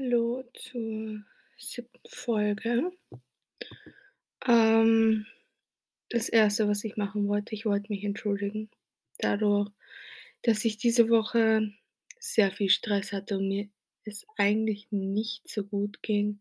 [0.00, 1.22] Hallo zur
[1.58, 2.90] siebten Folge.
[4.46, 5.26] Ähm,
[6.08, 8.70] das Erste, was ich machen wollte, ich wollte mich entschuldigen.
[9.18, 9.70] Dadurch,
[10.42, 11.70] dass ich diese Woche
[12.18, 13.68] sehr viel Stress hatte und mir
[14.04, 16.40] es eigentlich nicht so gut ging,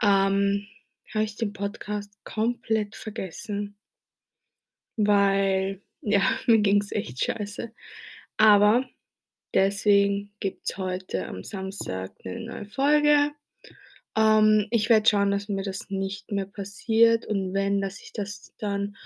[0.00, 0.68] ähm,
[1.12, 3.76] habe ich den Podcast komplett vergessen,
[4.96, 7.72] weil, ja, mir ging es echt scheiße.
[8.36, 8.88] Aber
[9.54, 13.32] deswegen gibt's heute am Samstag eine neue Folge.
[14.16, 18.54] Ähm, ich werde schauen, dass mir das nicht mehr passiert und wenn, dass ich das
[18.58, 18.96] dann,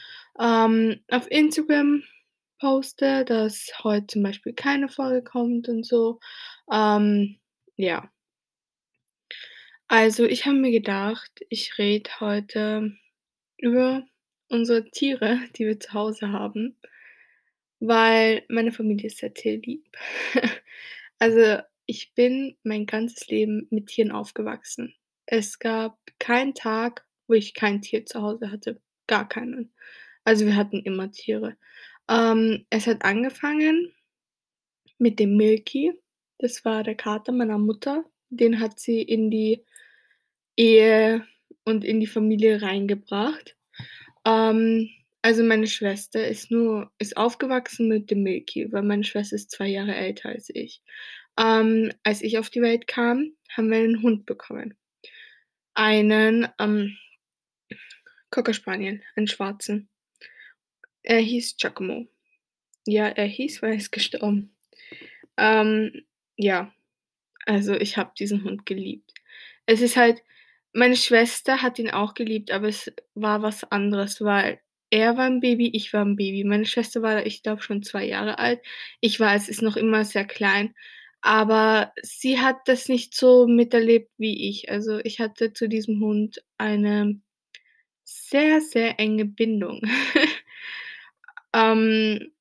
[0.40, 2.02] ähm, auf Instagram
[2.58, 6.20] poste, dass heute zum Beispiel keine Folge kommt und so.
[6.72, 7.38] Ähm,
[7.76, 8.10] ja.
[9.88, 12.96] Also, ich habe mir gedacht, ich rede heute
[13.58, 14.02] über
[14.48, 16.76] unsere Tiere, die wir zu Hause haben,
[17.86, 19.86] weil meine Familie ist sehr tierlieb.
[21.20, 24.94] Also, ich bin mein ganzes Leben mit Tieren aufgewachsen.
[25.26, 29.72] Es gab keinen Tag, wo ich kein Tier zu Hause hatte, gar keinen.
[30.24, 31.56] Also, wir hatten immer Tiere.
[32.10, 33.92] Ähm, es hat angefangen
[34.98, 35.92] mit dem Milky.
[36.38, 38.04] Das war der Kater meiner Mutter.
[38.28, 39.64] Den hat sie in die
[40.56, 41.24] Ehe
[41.64, 43.56] und in die Familie reingebracht.
[44.26, 44.90] Ähm,
[45.24, 49.68] also, meine Schwester ist nur ist aufgewachsen mit dem Milky, weil meine Schwester ist 2
[49.68, 50.82] Jahre älter als ich.
[51.40, 54.76] Ähm, als ich auf die Welt kam, haben wir einen Hund bekommen.
[55.72, 56.98] Einen, ähm,
[58.30, 59.88] Cocker Spaniel, einen schwarzen.
[61.02, 62.06] Er hieß Giacomo.
[62.86, 64.54] Ja, er hieß, weil er ist gestorben.
[65.38, 66.04] Ähm,
[66.36, 66.70] ja,
[67.46, 69.10] also ich habe diesen Hund geliebt.
[69.64, 70.22] Es ist halt
[70.74, 74.60] meine Schwester hat ihn auch geliebt, aber es war was anderes, weil
[74.94, 76.44] er war 'n Baby, ich war 'n Baby.
[76.44, 78.60] Meine Schwester war ich glaube, schon 2 Jahre alt.
[79.00, 80.74] Ich weiß, ist noch immer sehr klein,
[81.22, 84.70] aber sie hat das nicht so miterlebt wie ich.
[84.70, 87.20] Also, ich hatte zu diesem Hund eine
[88.04, 89.82] sehr, sehr enge Bindung.
[91.54, 92.32] Ähm,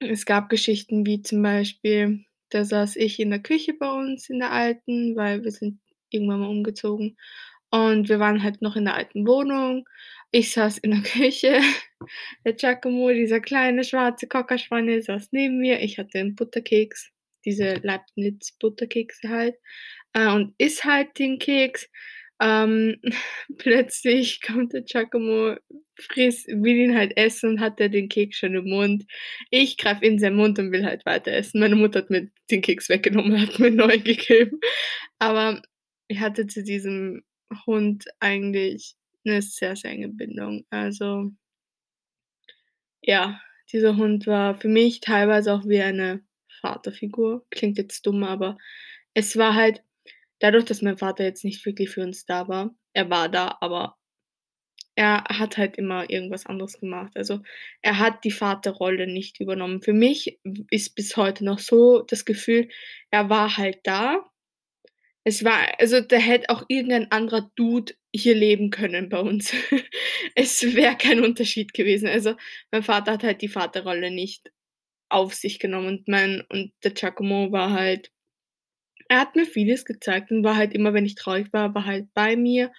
[0.00, 4.40] es gab Geschichten wie zum Beispiel, da saß ich in der Küche bei uns in
[4.40, 7.16] der alten, weil wir sind irgendwann mal umgezogen
[7.70, 9.88] und wir waren halt noch in der alten Wohnung.
[10.34, 11.60] Ich saß in der Küche,
[12.44, 15.80] der Giacomo, dieser kleine schwarze Cocker Spaniel, saß neben mir.
[15.80, 17.10] Ich hatte 'n Butterkeks,
[17.44, 19.56] diese Leibniz-Butterkekse halt,
[20.14, 21.88] äh, und iss halt den Keks.
[22.40, 23.00] Ähm,
[23.58, 25.56] plötzlich kommt der Giacomo,
[25.98, 29.04] frisst will ihn halt essen und hat er den Keks schon im Mund.
[29.50, 31.60] Ich greife in seinen Mund und will halt weiter essen.
[31.60, 34.60] Meine Mutter hat mir den Keks weggenommen hat mir 'n neuen gegeben.
[35.20, 35.62] Aber
[36.08, 37.22] ich hatte zu diesem
[37.66, 38.94] Hund eigentlich
[39.28, 40.64] 'ne sehr, sehr enge Bindung.
[40.70, 41.32] Also
[43.02, 43.40] ja,
[43.72, 46.22] dieser Hund war für mich teilweise auch wie eine
[46.60, 47.46] Vaterfigur.
[47.50, 48.58] Klingt jetzt dumm, aber
[49.14, 49.82] es war halt
[50.40, 53.96] dadurch, dass mein Vater jetzt nicht wirklich für uns da war er war da, aber
[54.96, 57.12] er hat halt immer irgendwas anderes gemacht.
[57.16, 57.40] Also,
[57.82, 59.80] er hat die Vaterrolle nicht übernommen.
[59.82, 60.40] Für mich
[60.70, 62.68] ist bis heute noch so das Gefühl,
[63.10, 64.24] er war halt da.
[65.28, 69.52] Es war also, da hätte auch irgendein anderer Dude hier leben können bei uns.
[70.34, 72.08] Es wäre kein Unterschied gewesen.
[72.08, 72.34] Also,
[72.70, 74.50] mein Vater hat halt die Vaterrolle nicht
[75.10, 78.10] auf sich genommen und mein und der Giacomo war halt
[79.08, 82.06] er hat mir vieles gezeigt und war halt immer, wenn ich traurig war, war halt
[82.14, 82.72] bei mir.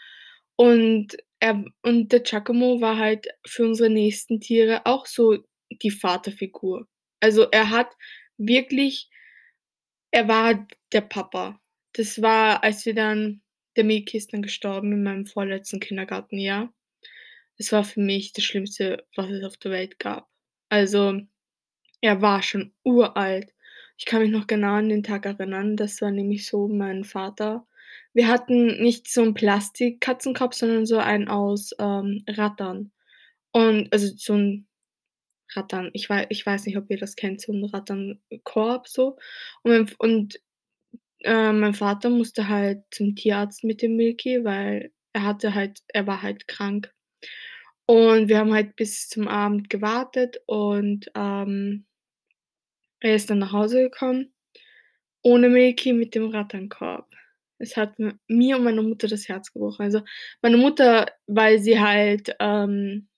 [0.55, 5.37] Und er und der Giacomo war halt für unsere nächsten Tiere auch so
[5.83, 6.87] die Vaterfigur.
[7.21, 7.89] Also, er hat
[8.37, 9.09] wirklich
[10.11, 11.59] er war der Papa.
[11.99, 13.41] Das war, als wir dann
[13.75, 16.73] der Milky ist dann gestorben in meinem vorletzten Kindergartenjahr.
[17.57, 20.29] Es war für mich das Schlimmste, was es auf der Welt gab.
[20.69, 21.21] Also,
[22.01, 23.53] er war schon uralt.
[23.97, 25.77] Ich kann mich noch genau an den Tag erinnern.
[25.77, 27.67] Das war nämlich so, mein Vater
[28.13, 32.91] wir hatten nicht so 'n Plastik-Katzenkopf, sondern so einen aus, ähm, Rattern.
[33.53, 34.67] Und also, so 'n
[35.55, 39.17] Rattern ich wei ich weiß nicht, ob ihr das kennt, so 'n Ratternkorb so.
[39.63, 40.39] Und und,
[41.23, 46.07] äh, mein Vater musste halt zum Tierarzt mit dem Milky, weil er hatte halt er
[46.07, 46.93] war halt krank.
[47.87, 51.85] Und wir haben halt bis zum Abend gewartet und, ähm
[53.01, 54.33] er ist dann nach Hause gekommen
[55.23, 57.07] ohne Milky, mit dem Ratternkorb.
[57.59, 59.83] Es hat mir und meiner Mutter das Herz gebrochen.
[59.83, 60.01] Also,
[60.41, 63.09] meine Mutter, weil sie halt, ähm,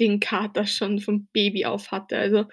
[0.00, 2.18] den Kater schon von Baby auf hatte.
[2.18, 2.46] Also,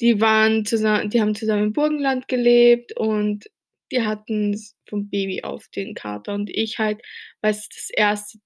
[0.00, 3.46] die waren zusa die haben zusammen im Burgenland gelebt und
[3.92, 6.34] die hatten's von Baby auf, den Kater.
[6.34, 7.02] Und ich halt,
[7.40, 8.38] weil's das erste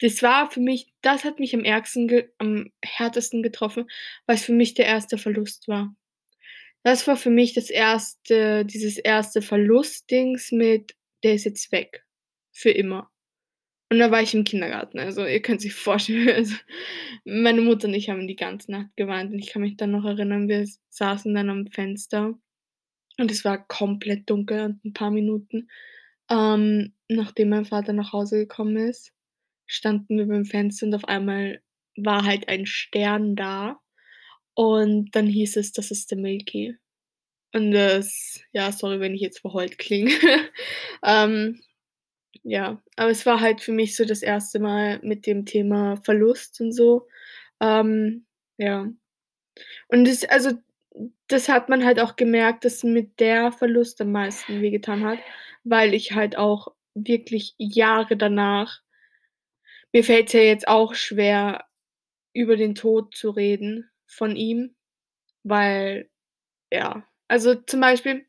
[0.00, 3.86] das war für mich das hat mich am ärgsten am härtesten getroffen,
[4.26, 5.94] weil's für mich der erste Verlust war.
[6.84, 10.94] Das war für mich das erste dieses erste Verlustdings mit
[11.24, 12.04] der ist jetzt weg.
[12.52, 13.10] Für immer.
[13.90, 14.98] Und da war ich im Kindergarten.
[14.98, 16.56] Also, ihr könnt sich vorstellen, also,
[17.24, 20.04] meine Mutter und ich haben die ganze Nacht geweint und ich kann mich dann noch
[20.04, 22.34] erinnern, wir saßen dann am Fenster
[23.18, 25.68] und es war komplett dunkel und 'n paar Minuten,
[26.30, 29.12] ähm, nachdem mein Vater nach Hause gekommen ist,
[29.66, 31.62] standen wir beim Fenster und auf einmal
[31.96, 33.80] war halt ein Stern da
[34.54, 36.76] und dann hieß es, das ist der Milky.
[37.54, 40.12] Und das ja, sorry, wenn ich jetzt verheult klinge.
[41.04, 41.60] Ähm,
[42.44, 46.60] ja, aber es war halt für mich so das erste Mal mit dem Thema Verlust
[46.62, 47.08] und so.
[47.60, 48.26] Ähm,
[48.58, 48.88] ja.
[49.88, 50.52] Und das also,
[51.28, 55.18] das hat man halt auch gemerkt, dass mit der Verlust am meisten wehgetan hat,
[55.64, 58.80] weil ich halt auch wirklich Jahre danach
[59.94, 61.66] mir fällt's ja jetzt auch schwer,
[62.34, 64.74] über den Tod zu reden von ihm,
[65.44, 66.10] weil
[66.72, 68.26] ja, also, zum Beispiel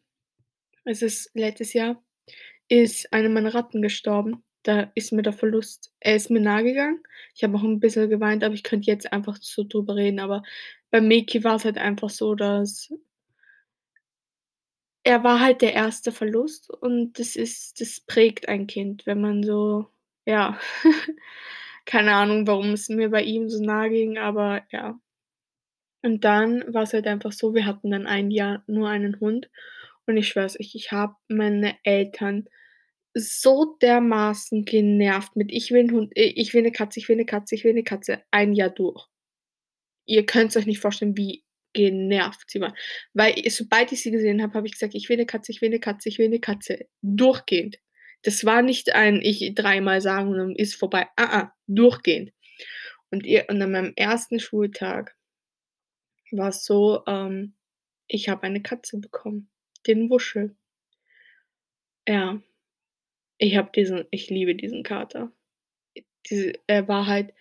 [0.85, 2.03] es ist letztes Jahr
[2.69, 4.43] ist eine meiner Ratten gestorben.
[4.63, 7.03] Da ist mir der Verlust er ist mir nahegegangen.
[7.35, 10.19] Ich habe auch 'n bisschen geweint, aber ich könnte jetzt einfach so drüber reden.
[10.19, 10.43] Aber
[10.95, 12.89] bei Milky war's halt einfach so, dass
[15.07, 19.43] er war halt der erste Verlust und das ist das prägt ein Kind, wenn man
[19.43, 19.85] so
[20.25, 20.59] ja,
[21.85, 24.99] keine Ahnung, warum es mir bei ihm so nahe ging, aber ja.
[26.03, 29.49] Und dann war's halt einfach so, wir hatten dann ein Jahr nur einen Hund
[30.07, 32.45] und ich schwöre es euch, ich habe meine Eltern
[33.15, 37.15] so dermaßen genervt mit: „Ich will 'n Hund, i ich will 'ne Katze, ich will
[37.17, 39.07] 'ne Katze, ich will 'ne Katze“, ein Jahr durch.
[40.07, 41.43] Ihr könnt's euch nicht vorstellen, wie
[41.73, 42.73] genervt sie waren,
[43.13, 45.69] weil sobald ich sie gesehen habe, habe ich gesagt: „Ich will 'ne Katze, ich will
[45.69, 47.77] 'ne Katze, ich will 'ne Katze“, durchgehend.
[48.23, 51.07] Das war nicht ein ich dreimal sagen und dann ist vorbei.
[51.15, 52.31] A a, durchgehend.
[53.11, 55.13] Und ihr und an meinem ersten Schultag
[56.31, 57.53] war's so, ähm,
[58.07, 59.49] ich habe eine Katze bekommen,
[59.87, 60.55] den Wuschel.
[62.07, 62.39] Ja.
[63.39, 65.31] Ich habe diesen ich liebe diesen Kater.
[66.29, 67.33] Diese er war halt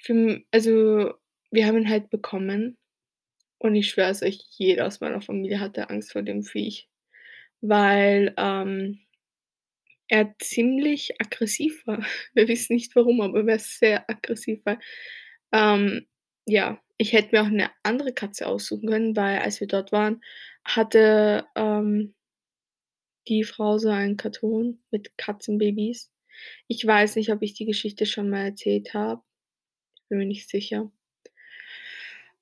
[0.00, 1.14] für also,
[1.56, 2.78] wir haben ihn halt bekommen
[3.58, 6.88] und ich schwöre es euch, jeder aus meiner Familie hatte Angst vor dem Viech,
[7.62, 9.00] weil, ähm,
[10.08, 11.98] er ziemlich aggressiv war.
[12.34, 14.78] Wir wissen nicht warum, aber er war sehr aggressiv, weil,
[15.52, 16.06] ähm,
[16.46, 20.20] ja, ich hätte mir auch 'ne andere Katze aussuchen können, weil als wir dort waren,
[20.64, 22.14] hatte, ähm,
[23.28, 26.10] die Frau so einen Karton mit Katzenbabys.
[26.68, 29.22] Ich weiß nicht, ob ich die Geschichte schon mal erzählt habe.
[30.08, 30.90] Bin mir nicht sicher.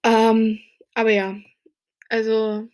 [0.05, 0.61] Ähm,
[0.95, 1.39] aber ja,
[2.11, 2.69] also,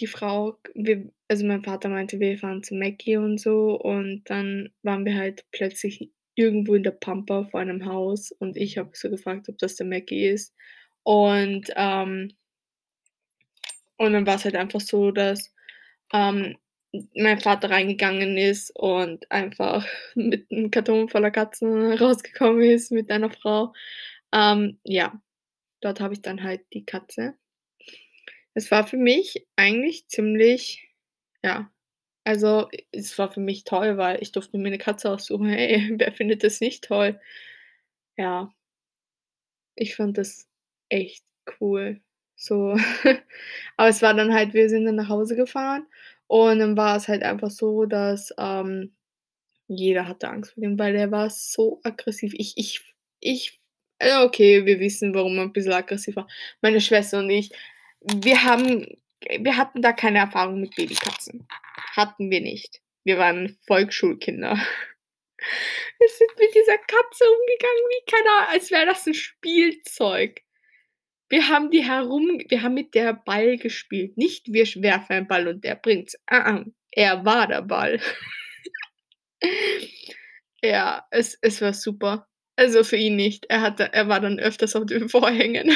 [0.00, 4.70] die Frau wir also, mein Vater meinte, wir fahren zu Mäcki und so und dann
[4.82, 9.10] waren wir halt plötzlich irgendwo in der Pampa vor einem Haus und ich habe so
[9.10, 10.54] gefragt, ob das der Mäcki ist.
[11.04, 12.32] Und, ähm
[13.98, 15.52] und dann war's halt einfach so, dass,
[16.12, 16.56] ähm,
[17.14, 23.30] mein Vater reingegangen ist und einfach mit 'nem Karton voller Katzen rausgekommen ist mit einer
[23.30, 23.72] Frau.
[24.34, 25.20] Ähm, ja,
[25.82, 27.34] dort habe ich dann halt die Katze.
[28.56, 30.88] Es war für mich eigentlich ziemlich
[31.44, 31.70] ja,
[32.24, 35.46] also, es war für mich toll, weil ich durfte mir 'ne Katze aussuchen.
[35.48, 37.20] Hey, wer findet das nicht toll?
[38.18, 38.52] Ja.
[39.78, 40.46] Ich fand das
[40.88, 41.24] echt
[41.60, 42.00] cool,
[42.36, 42.76] so.
[43.76, 45.86] Aber es war dann halt wir sind dann nach Hause gefahren
[46.26, 48.94] und dann war es halt einfach so, dass, ähm,
[49.68, 52.34] jeder hatte Angst vor dem, weil der war so aggressiv.
[52.36, 52.82] Ich ich
[53.20, 53.60] ich
[54.24, 56.28] okay, wir wissen, warum er 'n bisschen aggressiv war.
[56.62, 57.50] Meine Schwester und ich,
[58.00, 58.86] wir haben
[59.40, 61.46] wir hatten da keine Erfahrung mit Babykatzen.
[61.96, 62.80] Hatten wir nicht.
[63.04, 64.54] Wir waren Volksschulkinder.
[66.00, 70.40] Wir sind mit dieser Katze umgegangen wie keine A als wäre das 'n Spielzeug.
[71.30, 75.48] Wir haben die herum wir haben mit der Ball gespielt, nicht wir werfen einen Ball
[75.48, 76.16] und der bringt's.
[76.26, 78.00] A a, er war der Ball.
[80.64, 82.26] Ja, es es war super.
[82.58, 83.46] Also, für ihn nicht.
[83.48, 85.70] Er hatte er war dann öfters auf den Vorhängen.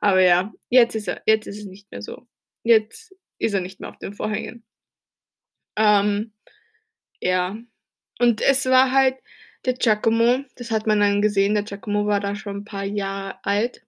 [0.00, 2.26] Aber ja, jetzt ist er jetzt ist es nicht mehr so.
[2.64, 4.62] Jetzt ist er nicht mehr auf den Vorhängen.
[5.76, 6.32] Ähm,
[7.20, 7.56] ja.
[8.20, 9.16] Und es war halt
[9.66, 13.38] der Giacomo, das hat man dann gesehen, der Giacomo war da schon 'n paar Jahre
[13.44, 13.82] alt.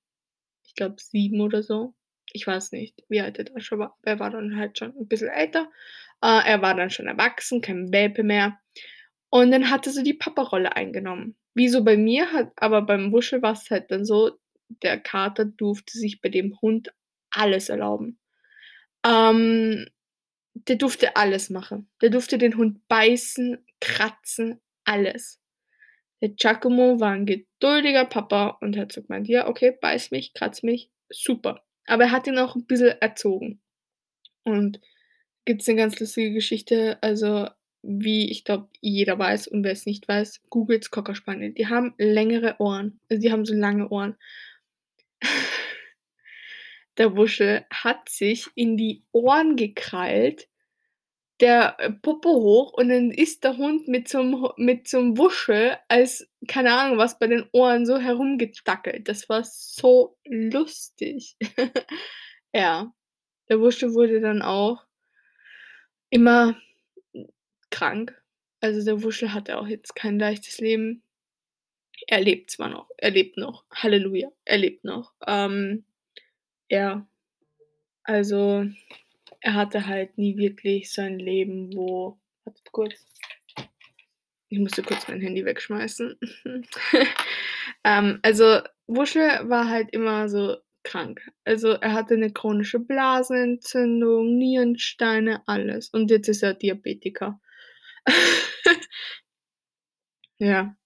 [0.67, 1.95] Ich glaube 7 oder so.
[2.33, 3.99] Ich weiß nicht, wie alt er da schon war.
[4.05, 5.71] Er war dann halt schon 'n bisschen älter.
[6.23, 8.61] Äh, er war dann schon erwachsen, kein Welpe mehr.
[9.33, 11.37] Und dann hat er so die Paparolle eingenommen.
[11.55, 14.33] Wie so bei mir halt aber beim Wuschel war's halt dann so,
[14.83, 16.93] der Kater durfte sich bei dem Hund
[17.31, 18.19] alles erlauben.
[19.07, 19.87] Ähm,
[20.55, 21.89] der durfte alles machen.
[22.03, 25.41] Der durfte den Hund beißen, kratzen, alles.
[26.23, 30.63] Der Giacomo war 'n geduldiger Papa und hat so gemeint: „Ja, okay, beiß mich, kratz
[30.65, 33.61] mich, super.“ Aber er hat ihn auch 'n bisschen erzogen.
[34.45, 34.81] Und
[35.47, 37.49] gibt's 'ne ganz lustige Geschichte, also,
[37.87, 41.53] wie ich glaube, jeder weiß und wer's nicht weiß, googelt's Cocker Spaniel.
[41.53, 43.01] Die haben längere Ohren.
[43.11, 44.17] Also, die haben so lange Ohren.
[46.99, 50.49] Der Wuschel hat sich in die Ohren gekrallt,
[51.41, 54.99] der, äh, Popo hoch und dann ist der Hund mit so 'm Hu mit so
[55.01, 59.09] 'm Wuschel als keine Ahnung was bei den Ohren so herumgedackelt.
[59.09, 61.37] Das war so lustig.
[62.55, 62.93] Ja,
[63.51, 64.85] der Wuschel wurde dann auch
[66.13, 66.57] immer
[67.77, 68.15] krank.
[68.61, 71.03] Also, der Wuschel hatte auch jetzt kein leichtes Leben.
[72.09, 75.13] Er lebt zwar noch er lebt noch, Halleluja, er lebt noch.
[75.27, 75.85] Ähm,
[76.71, 77.07] ja,
[78.05, 78.65] also,
[79.41, 83.07] er hatte halt nie wirklich so Leben, wo wartet kurz.
[84.49, 86.17] Ich musste kurz mein Handy wegschmeißen.
[87.85, 91.21] Ähm, also, Wuschel war halt immer so krank.
[91.45, 95.91] Also, er hatte 'ne chronische Blasenentzündung, Nierensteine, alles.
[95.91, 97.41] Und jetzt ist er Diabetiker.
[100.39, 100.77] Ja,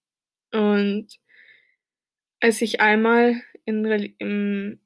[0.53, 1.19] und
[2.39, 4.79] als ich einmal in Reli im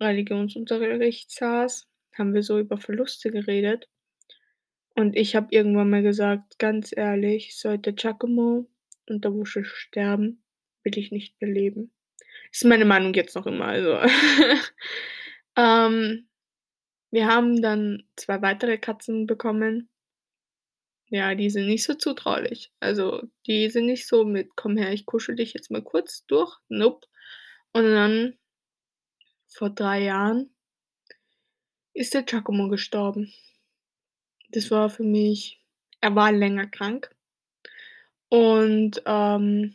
[0.00, 3.88] Religionsunterricht saß, haben wir so über Verluste geredet.
[4.94, 8.66] Und ich habe irgendwann mal gesagt: „Ganz ehrlich, sollte Giacomo
[9.08, 10.42] und der Wuschel sterben,
[10.82, 11.90] will ich nicht mehr leben.“
[12.52, 13.98] Ist meine Meinung jetzt noch immer, also
[15.56, 16.28] ähm,
[17.10, 19.88] wir haben dann 2 weitere Katzen bekommen.
[21.10, 22.70] Ja, die sind nicht so zutraulich.
[22.80, 26.58] Also, die sind nicht so mit: „Komm her, ich kuschel dich jetzt mal kurz durch.“
[26.68, 27.06] Nope.
[27.72, 28.34] Und dann
[29.50, 30.50] vor 3 Jahren
[31.96, 33.32] ist der Giacomo gestorben.
[34.50, 35.60] Das war für mich
[36.00, 37.10] er war länger krank
[38.32, 39.74] und, ähm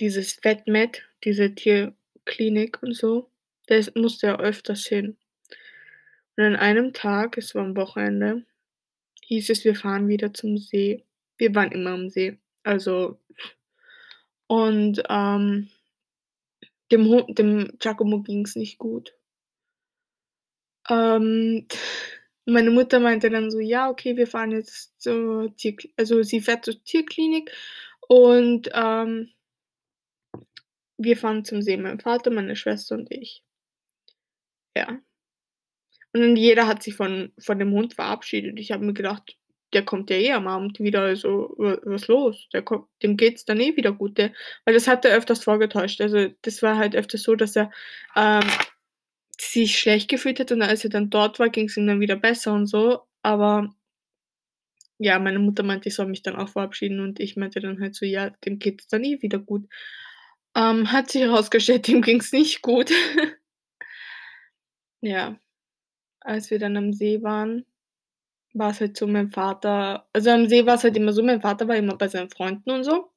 [0.00, 3.30] dieses Vet-Med, diese Tierklinik und so,
[3.66, 5.16] das musste er öfters hin.
[6.38, 8.44] Und an einem Tag, es war am Wochenende,
[9.26, 11.04] hieß es, wir fahren wieder zum See.
[11.38, 13.18] Wir waren immer am See, also
[14.50, 15.68] und, ähm
[16.92, 19.16] dem dem Giacomo ging's nicht gut.
[20.88, 21.66] Ähm,
[22.46, 26.64] meine Mutter meinte dann so: „Ja, okay, wir fahren jetzt zur Tierkl“ also, sie fährt
[26.64, 27.50] zur Tierklinik
[28.08, 29.30] und, ähm
[30.98, 33.40] wir fahren zum See, mein Vater, meine Schwester und ich.
[34.76, 35.00] Ja.
[36.16, 38.58] Und jeder hat sich von von dem Hund verabschiedet.
[38.60, 39.36] Ich habe mir gedacht:
[39.74, 42.48] „Der kommt ja eh am Abend wieder, also wa was los?
[42.52, 44.32] Der kommt dem geht's dann eh wieder gut, der“
[44.64, 46.00] weil das hat er öfters vorgetäuscht.
[46.00, 47.70] Also, das war halt öfters so, dass er,
[48.16, 48.42] ähm,
[49.40, 52.52] sich schlecht gefühlt hat und als er dann dort war, ging's ihm dann wieder besser
[52.54, 53.00] und so.
[53.22, 53.74] Aber
[54.98, 57.94] ja, meine Mutter meinte, ich soll mich dann auch verabschieden und ich meinte dann halt
[57.94, 59.66] so: „Ja, dem geht's dann eh wieder gut.“
[60.56, 62.90] Ähm, hat sich herausgestellt, dem ging's nicht gut.
[65.00, 65.38] Ja,
[66.26, 67.64] als wir dann am See waren,
[68.54, 71.76] war's halt so, mein Vater also, am See war's halt immer so, mein Vater war
[71.76, 73.10] immer bei seinen Freunden und so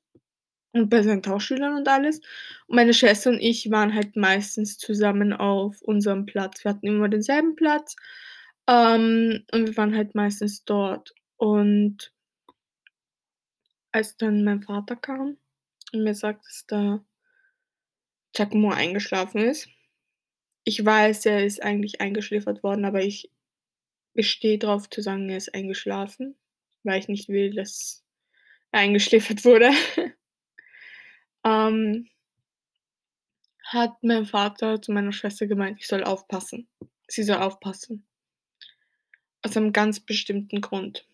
[0.73, 2.19] und bei seinen Tauschschülern und alles.
[2.67, 6.63] Und meine Schwester und ich waren halt meistens zusammen auf unserem Platz.
[6.63, 7.95] Wir hatten immer denselben Platz,
[8.67, 11.13] ähm, und wir waren halt meistens dort.
[11.37, 12.13] Und
[13.91, 15.37] als dann mein Vater kam
[15.93, 17.03] und mir sagt, dass der
[18.33, 19.69] Giacomo eingeschlafen ist
[20.69, 23.31] ich weiß, er ist eigentlich eingeschläfert worden, aber ich
[24.13, 26.35] bestehe drauf zu sagen, er ist eingeschlafen,
[26.83, 28.03] weil ich nicht will, dass
[28.71, 29.71] er eingeschläfert wurde.
[31.45, 32.09] Ähm
[33.63, 36.67] hat mein Vater zu meiner Schwester gemeint, ich soll aufpassen.
[37.07, 38.05] Sie soll aufpassen.
[39.41, 41.07] Aus einem ganz bestimmten Grund.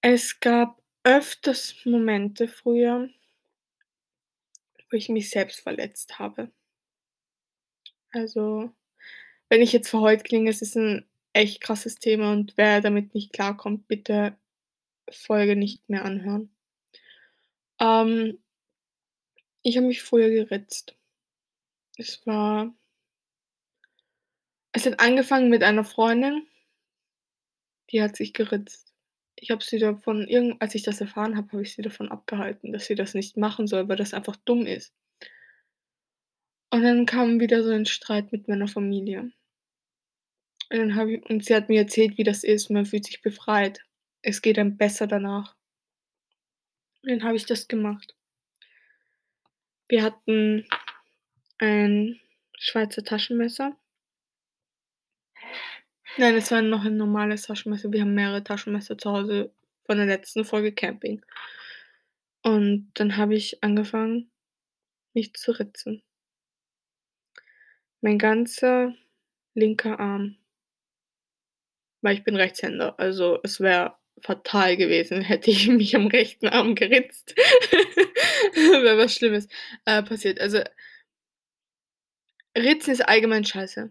[0.00, 3.08] Es gab öfters Momente früher
[4.94, 6.52] wo ich mich selbst verletzt habe.
[8.14, 8.70] Also,
[9.50, 13.32] wenn ich jetzt verheult klinge, es ist 'n echt krasses Thema und wer damit nicht
[13.32, 14.36] klarkommt, bitte
[15.10, 16.50] Folge nicht mehr anhören.
[17.80, 18.38] Ähm
[19.66, 20.94] ich habe mich früher geritzt.
[21.98, 22.74] Es war
[24.76, 26.46] es hat angefangen mit einer Freundin
[27.90, 28.92] die hat sich geritzt.
[29.36, 30.26] Ich habe sie davon
[30.60, 33.66] als ich das erfahren habe, habe ich sie davon abgehalten, dass sie das nicht machen
[33.66, 34.90] soll, weil das einfach dumm ist.
[36.74, 39.30] Und dann kam wieder so ein Streit mit meiner Familie.
[40.72, 43.84] Und dann ich und sie hat mir erzählt, wie das ist, man fühlt sich befreit.
[44.22, 45.54] Es geht einem besser danach.
[47.04, 48.16] Und dann habe ich das gemacht.
[49.86, 50.66] Wir hatten
[51.58, 52.18] ein
[52.58, 53.76] Schweizer Taschenmesser.
[56.16, 57.92] Nein, es war noch ein normales Taschenmesser.
[57.92, 59.54] Wir haben mehrere Taschenmesser zu Hause
[59.86, 61.24] von der letzten Folge Camping.
[62.42, 64.32] Und dann habe ich angefangen,
[65.12, 66.02] mich zu ritzen.
[68.04, 68.94] Mein ganzer
[69.54, 70.36] linker Arm
[72.02, 73.00] weil ich bin Rechtshänder.
[73.00, 77.34] Also, es wäre fatal gewesen, hätte ich mich am rechten Arm geritzt.
[78.54, 79.48] Wäre was Schlimmes,
[79.86, 80.38] äh, passiert.
[80.38, 80.60] Also
[82.56, 83.90] Ritzen ist allgemein scheiße.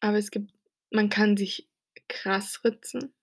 [0.00, 0.52] Aber es gibt
[0.90, 1.68] man kann sich
[2.08, 3.14] krass ritzen,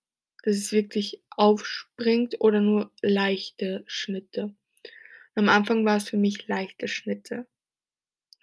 [0.44, 4.56] dass es wirklich aufspringt oder nur leichte Schnitte.
[5.36, 7.48] Am Anfang war es für mich leichte Schnitte.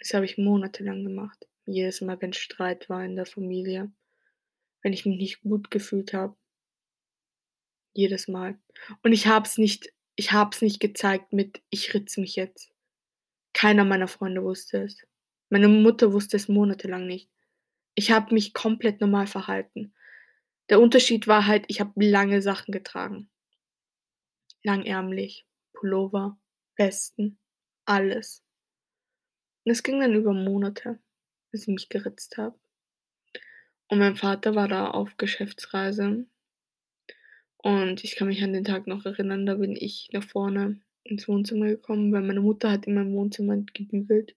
[0.04, 1.48] Das habe ich monatelang gemacht.
[1.64, 3.90] Jedes Mal, wenn Streit war in der Familie,
[4.82, 6.36] wenn ich mich nicht gut gefühlt habe.
[7.94, 8.58] Jedes Mal.
[9.02, 12.70] Und ich habe es nicht ich habe es nicht gezeigt mit: „Ich ritze mich jetzt.“
[13.54, 14.98] Keiner meiner Freunde wusste es.
[15.50, 17.30] Meine Mutter wusste es monatelang nicht.
[17.94, 19.94] Ich habe mich komplett normal verhalten.
[20.70, 23.30] Der Unterschied war halt, ich habe lange Sachen getragen.
[24.64, 26.38] Langärmlich, Pullover,
[26.76, 27.38] Westen,
[27.86, 28.43] alles.
[29.64, 30.98] Und es ging dann über Monate,
[31.50, 32.58] bis ich mich geritzt habe.
[33.88, 36.26] Und mein Vater war da auf Geschäftsreise.
[37.58, 41.28] Und ich kann mich an den Tag noch erinnern, da bin ich nach vorne ins
[41.28, 44.36] Wohnzimmer gekommen, weil meine Mutter hat in meinem Wohnzimmer gebügelt.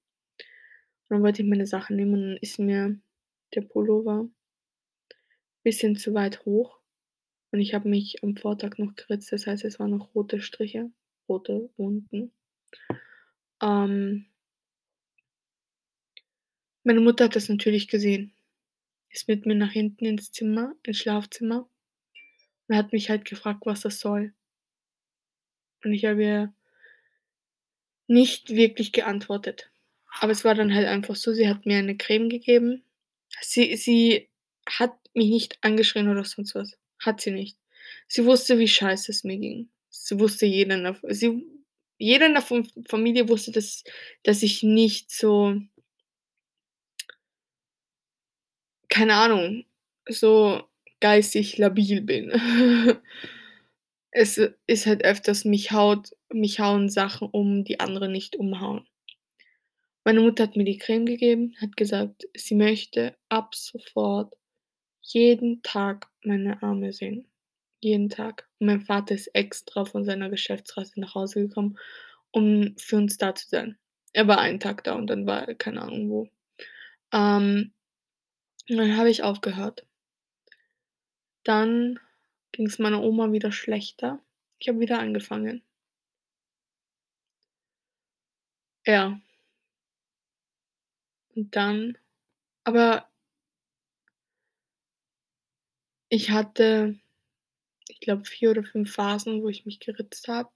[1.09, 2.99] Und dann wollte ich meine Sachen nehmen und dann ist mir
[3.53, 4.29] der Pullover
[5.67, 6.79] bisschen zu weit hoch
[7.51, 10.91] und ich habe mich am Vortag noch geritzt, das heißt, es waren noch rote Striche,
[11.27, 12.31] rote Wunden.
[13.61, 14.27] Ähm
[16.87, 18.31] meine Mutter hat das natürlich gesehen,
[19.09, 21.67] ist mit mir nach hinten ins Zimmer ins Schlafzimmer
[22.67, 24.33] und hat mich halt gefragt, was das soll.
[25.83, 26.53] Und ich habe ihr
[28.07, 29.69] nicht wirklich geantwortet.
[30.21, 32.83] Aber es war dann halt einfach so, sie hat mir eine Creme gegeben.
[33.41, 34.29] Sie sie
[34.65, 36.77] hat mich nicht angeschrien oder sonst was.
[36.99, 37.57] Hat sie nicht.
[38.07, 39.67] Sie wusste, wie scheiße es mir ging.
[39.89, 41.45] Sie wusste jeder in der sie
[41.97, 43.83] jeder in der Fam Familie wusste, dass
[44.23, 45.61] dass ich nicht so
[48.97, 49.63] keine Ahnung,
[50.09, 50.63] so
[50.99, 52.31] geistig labil bin.
[54.09, 58.87] Es ist halt öfters, mich haut mich hauen Sachen um, die andere nicht umhauen.
[60.03, 64.33] Meine Mutter hat mir die Creme gegeben, hat gesagt, sie möchte ab sofort
[65.01, 67.27] jeden Tag meine Arme sehen.
[67.79, 68.49] Jeden Tag.
[68.57, 71.77] Und mein Vater ist extra von seiner Geschäftsreise nach Hause gekommen,
[72.31, 73.77] um für uns da zu sein.
[74.13, 76.27] Er war einen Tag da und dann war er keine Ahnung wo.
[77.13, 77.73] Ähm,
[78.69, 79.85] und dann habe ich aufgehört.
[81.45, 81.99] Dann
[82.51, 84.19] ging's meiner Oma wieder schlechter.
[84.59, 85.63] Ich habe wieder angefangen.
[88.85, 89.19] Ja.
[91.35, 91.97] Und dann
[92.65, 93.07] aber
[96.09, 96.95] ich hatte,
[97.89, 100.49] ich glaube, 4 oder 5 Phasen, wo ich mich geritzt habe.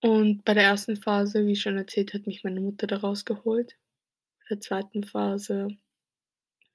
[0.00, 3.76] Und bei der ersten Phase, wie schon erzählt, hat mich meine Mutter da rausgeholt.
[4.50, 5.68] Der zweiten Phase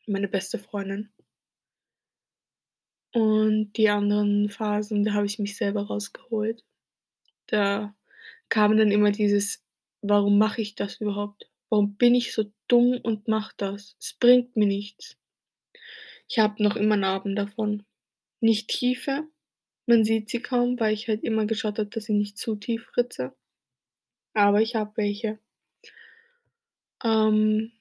[0.08, 1.10] meine beste Freundin.
[3.14, 6.64] Und die anderen Phasen, da habe ich mich selber rausgeholt.
[7.48, 7.96] Da
[8.50, 9.64] kam dann immer dieses:
[10.02, 11.50] „Warum mache ich das überhaupt?
[11.70, 13.98] Warum bin ich so dumm und mache das?
[14.00, 15.18] Es bringt mir nichts.“
[16.30, 17.84] Ich habe noch immer Narben davon.
[18.42, 19.28] Nicht tiefe,
[19.88, 22.92] man sieht sie kaum, weil ich halt immer geschaut habe, dass ich nicht zu tief
[22.98, 23.36] ritze.
[24.34, 25.38] Aber ich habe welche.
[27.04, 27.72] Ähm,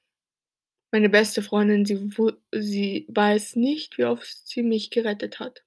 [0.92, 2.10] meine beste Freundin, sie
[2.52, 5.62] sie weiß nicht, wie oft sie mich gerettet hat.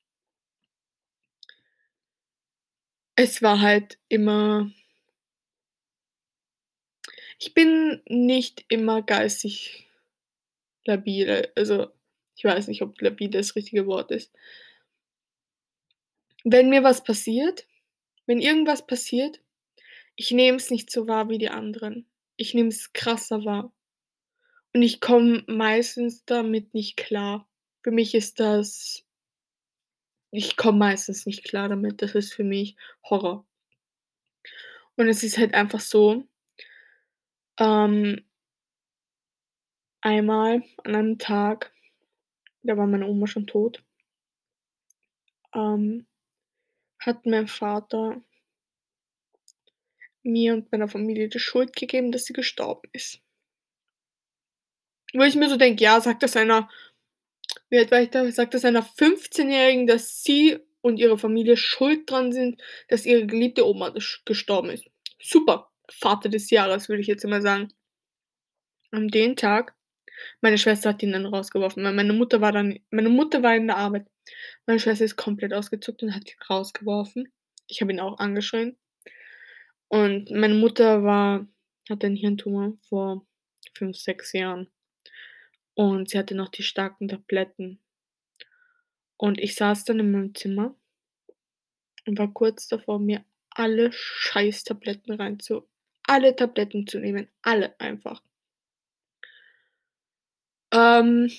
[3.18, 4.72] Es war halt immer
[7.42, 9.88] ich bin nicht immer geistig
[10.86, 11.50] labil.
[11.56, 11.88] Also,
[12.36, 14.32] ich weiß nicht, ob labil das richtige Wort ist.
[16.46, 17.66] Wenn mir was passiert
[18.28, 19.42] wenn irgendwas passiert,
[20.16, 22.08] ich nehme es nicht so wahr wie die anderen.
[22.40, 23.74] Ich nehme es krasser wahr.
[24.74, 27.50] Und ich komme meistens damit nicht klar.
[27.84, 29.06] Für mich ist das
[30.32, 32.02] ich komme meistens nicht klar damit.
[32.02, 33.46] Das ist für mich Horror.
[34.96, 36.28] Und es ist halt einfach so
[37.60, 38.24] ähm
[40.02, 41.74] einmal an einem Tag,
[42.64, 43.84] da war meine Oma schon tot
[45.54, 46.06] ähm,
[47.00, 48.22] hat mein Vater
[50.24, 53.22] mir und meiner Familie die Schuld gegeben, dass sie gestorben ist.
[55.14, 56.68] Wo ich mir so denke: „Ja, sag das einer“
[57.70, 58.30] wie alt war ich da?
[58.32, 63.68] Sag das einer Fünfzehnjährigen, dass sie und ihre Familie schuld dran sind, dass ihre geliebte
[63.68, 63.94] Oma
[64.26, 64.86] gestorben ist.
[65.22, 67.70] Super, Vater des Jahres, würde ich jetzt mal sagen.
[68.92, 69.74] An dem Tag
[70.42, 73.68] meine Schwester hat ihn dann rausgeworfen, weil meine Mutter war dann meine Mutter war in
[73.68, 74.08] der Arbeit.
[74.68, 77.32] Meine Schwester ist komplett ausgezuckt und hat ihn rausgeworfen.
[77.68, 78.78] Ich habe ihn auch angeschrien.
[79.92, 81.48] Und meine Mutter war
[81.90, 83.26] hatte 'n Hirntumor vor
[83.74, 84.70] 5, 6 Jahren.
[85.78, 87.80] Und sie hatte noch die starken Tabletten.
[89.20, 90.74] Und ich saß dann in meinem Zimmer
[92.08, 95.68] und war kurz davor, mir alle Scheiß-Tabletten reinzu
[96.08, 98.24] alle Tabletten zu nehmen, alle einfach.
[100.72, 101.30] Ähm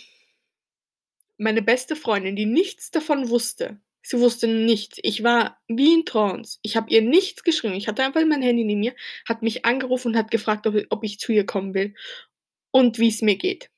[1.39, 4.99] meine beste Freundin, die nichts davon wusste sie wusste nichts.
[5.03, 6.59] Ich war wie in Trance.
[6.63, 7.75] Ich habe ihr nichts geschrieben.
[7.75, 8.95] Ich hatte einfach mein Handy neben mir,
[9.27, 11.95] hat mich angerufen und hat gefragt, ob ich zu ihr kommen will
[12.71, 13.71] und wie's mir geht.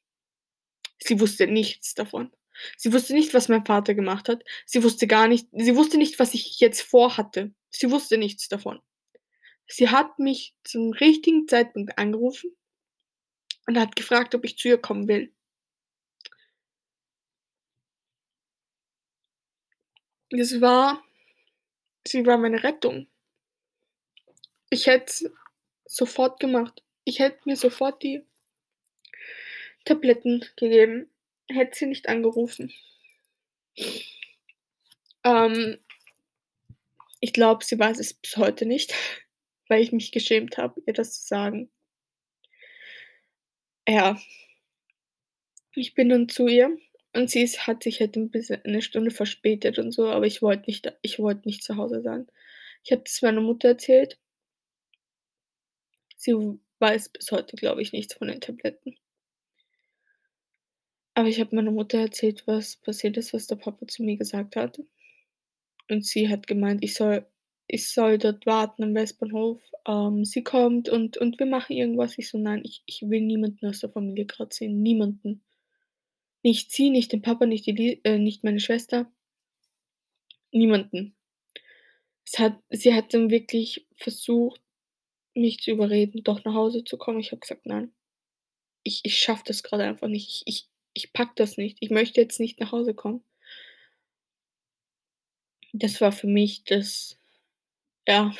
[0.98, 2.30] Sie wusste nichts davon.
[2.76, 4.44] Sie wusste nicht, was mein Vater gemacht hat.
[4.66, 7.52] Sie wusste gar nicht sie wusste nicht, was ich jetzt vorhatte.
[7.70, 8.80] Sie wusste nichts davon.
[9.66, 12.54] Sie hat mich zum richtigen Zeitpunkt angerufen
[13.66, 15.32] und hat gefragt, ob ich zu ihr kommen will.
[20.32, 21.02] Es war
[22.06, 23.06] sie war meine Rettung.
[24.70, 25.30] Ich hätte
[25.84, 26.82] sofort gemacht.
[27.04, 28.24] Ich hätte mir sofort die
[29.84, 31.10] Tabletten gegeben,
[31.48, 32.72] hätte sie nicht angerufen.
[35.24, 35.78] Ähm
[37.20, 38.94] ich glaube, sie weiß es bis heute nicht,
[39.68, 41.70] weil ich mich geschämt habe, ihr das zu sagen.
[43.86, 44.20] Ja.
[45.74, 46.76] Ich bin dann zu ihr
[47.14, 50.42] und sie ist hat sich halt 'n bisschen 'ne Stunde verspätet und so, aber ich
[50.42, 52.26] wollte nicht ich wollte nicht zu Hause sein.
[52.84, 54.16] Ich habe das meiner Mutter erzählt.
[56.16, 56.34] Sie
[56.78, 58.96] weiß bis heute, glaube ich, nichts von den Tabletten.
[61.16, 64.56] Aber ich habe meiner Mutter erzählt, was passiert ist, was der Papa zu mir gesagt
[64.56, 64.78] hat.
[65.90, 67.26] Und sie hat gemeint, ich soll
[67.68, 69.60] ich soll dort warten am Westbahnhof.
[69.86, 72.18] Ähm, sie kommt und und wir machen irgendwas.
[72.18, 75.42] Ich so: „Nein, ich ich will niemanden aus der Familie grad sehen, niemanden.“
[76.44, 79.06] Nicht sie, nicht den Papa, nicht die äh, nicht meine Schwester.
[80.52, 81.14] Niemanden.
[82.26, 84.60] Es hat sie hat dann wirklich versucht,
[85.34, 87.20] mich zu überreden, doch nach Hause zu kommen.
[87.20, 87.92] Ich habe gesagt: „Nein.
[88.84, 90.44] Ich ich schaffe das grade einfach nicht.
[90.46, 91.78] Ich ich ich packe das nicht.
[91.80, 93.22] Ich möchte jetzt nicht nach Hause kommen.“
[95.74, 97.18] Das war für mich das
[98.08, 98.32] ja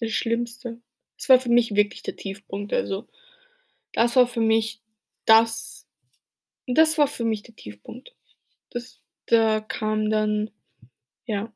[0.00, 0.80] das Schlimmste.
[1.18, 2.72] Es war für mich wirklich der Tiefpunkt.
[2.72, 3.06] Also,
[3.92, 4.80] das war für mich
[5.26, 5.81] das
[6.74, 8.14] das war für mich der Tiefpunkt.
[8.70, 10.50] Das da kam dann
[11.26, 11.52] ja.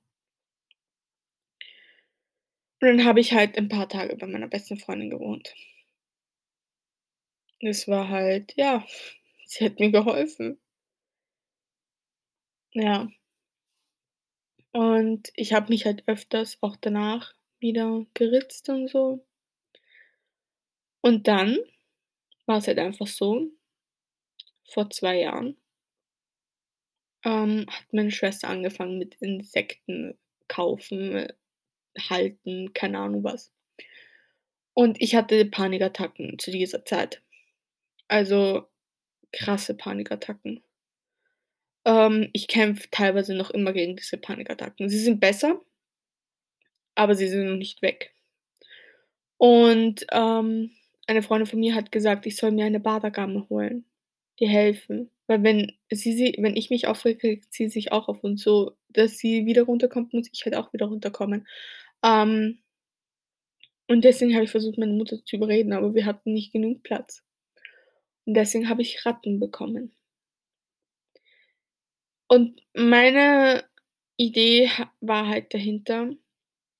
[2.82, 5.54] Und dann habe ich halt 'n paar Tage bei meiner besten Freundin gewohnt.
[7.62, 8.84] Es war halt ja,
[9.46, 10.58] sie hat mir geholfen.
[12.74, 13.08] Ja.
[14.74, 19.24] Und ich habe mich halt öfters auch danach wieder geritzt und so.
[21.04, 21.58] Und dann
[22.46, 23.50] war's halt einfach so
[24.68, 25.56] vor 2 Jahren
[27.24, 30.16] ähm, hat meine Schwester angefangen mit Insekten
[30.48, 31.26] kaufen,
[31.98, 33.52] halten, keine Ahnung was.
[34.74, 37.20] Und ich hatte Panikattacken zu dieser Zeit.
[38.08, 38.68] Also,
[39.32, 40.62] krasse Panikattacken.
[41.86, 44.88] Ähm, ich kämpfe teilweise noch immer gegen diese Panikattacken.
[44.90, 45.60] Sie sind besser
[46.96, 48.12] aber sie sind noch nicht weg.
[49.38, 50.70] Und, ähm,
[51.06, 53.84] eine Freundin von mir hat gesagt, ich soll mir eine Badegamme holen.
[54.40, 55.10] Die helfen.
[55.26, 58.76] Weil wenn sie sie wenn ich mich aufrege, regt sie sich auch auf und so,
[58.88, 61.46] dass sie wieder runterkommt, muss ich halt auch wieder runterkommen.
[62.04, 62.58] Ähm
[63.88, 67.22] und deswegen habe ich versucht, meine Mutter zu überreden, aber wir hatten nicht genug Platz.
[68.24, 69.94] Und deswegen habe ich Ratten bekommen.
[72.28, 73.64] Und meine
[74.16, 74.70] Idee
[75.00, 76.10] war halt dahinter,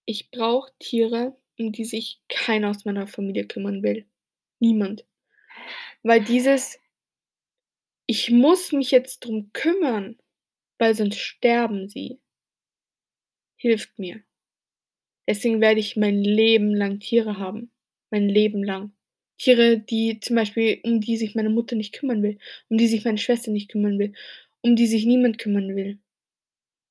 [0.05, 4.07] ich brauche Tiere, um die sich keiner aus meiner Familie kümmern will.
[4.59, 5.05] Niemand.
[6.03, 6.79] Weil dieses
[8.09, 10.17] „Ich muss mich jetzt drum kümmern,
[10.79, 12.21] weil sonst sterben sie“
[13.59, 14.23] hilft mir.
[15.29, 17.71] Deswegen werde ich mein Leben lang Tiere haben,
[18.11, 18.93] mein Leben lang.
[19.39, 22.39] Tiere, die zum Beispiel um die sich meine Mutter nicht kümmern will,
[22.69, 24.13] um die sich meine Schwester nicht kümmern will,
[24.63, 25.99] um die sich niemand kümmern will,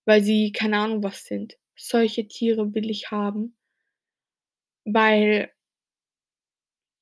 [0.06, 1.58] weil sie keine Ahnung was sind.
[1.78, 3.56] Solche Tiere will ich haben
[4.86, 5.49] weil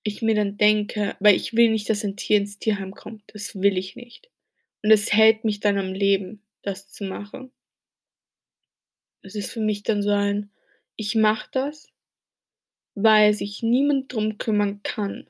[0.03, 3.23] ich mir dann denke weil ich will nicht, dass ein Tier ins Tierheim kommt.
[3.27, 4.29] Das will ich nicht.
[4.83, 7.51] Und es hält mich dann am Leben, das zu machen.
[9.21, 10.49] Es ist für mich dann so ein
[10.95, 11.93] ich mache das
[12.95, 15.27] weil sich niemand drum kümmern kann.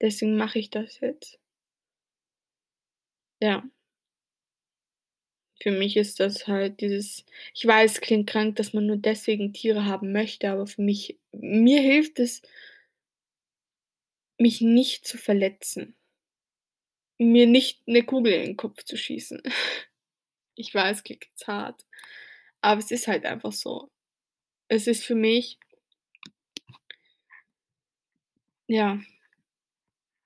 [0.00, 1.38] Deswegen mache ich das jetzt.
[3.40, 3.62] Ja.
[5.62, 9.84] Für mich ist das halt dieses ich weiß, klingt krank, dass man nur deswegen Tiere
[9.84, 12.42] haben möchte, aber für mich mir hilft es
[14.40, 15.94] mich nicht zu verletzen.
[17.22, 19.42] Mir nicht 'ne Kugel in 'n Kopf zu schießen.
[20.56, 21.86] Ich weiß, klingt jetzt hart,
[22.62, 23.90] aber es ist halt einfach so.
[24.68, 25.58] Es ist für mich
[28.68, 29.00] ja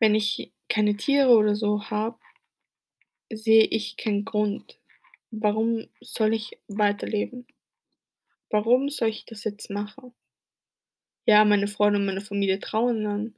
[0.02, 2.16] wenn ich keine Tiere oder so habe
[3.32, 4.78] sehe ich keinen Grund.
[5.30, 7.46] Warum soll ich weiterleben?
[8.52, 10.14] Warum soll ich das jetzt machen?
[11.28, 13.34] Ja, meine Freunde und meine Familie trauern dann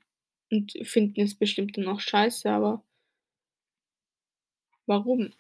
[0.50, 2.82] und finden es bestimmt dann auch scheiße, aber
[4.87, 5.30] warum?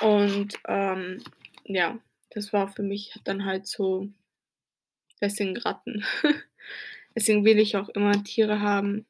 [0.00, 1.22] Und, ähm,
[1.64, 1.98] ja,
[2.30, 4.08] das war für mich dann halt so
[5.20, 6.04] deswegen Ratten.
[7.16, 9.06] Deswegen will ich auch immer Tiere haben,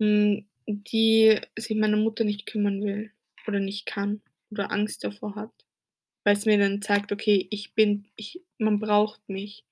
[0.00, 3.10] hm, die sich meine Mutter nicht kümmern will
[3.46, 5.52] oder nicht kann oder Angst davor hat,
[6.24, 9.64] weil's mir dann zeigt: „Okay, ich bin ich man braucht mich.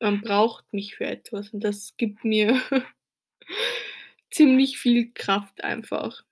[0.00, 2.60] Man braucht mich für etwas“, und das gibt mir
[4.30, 6.22] ziemlich viel Kraft einfach.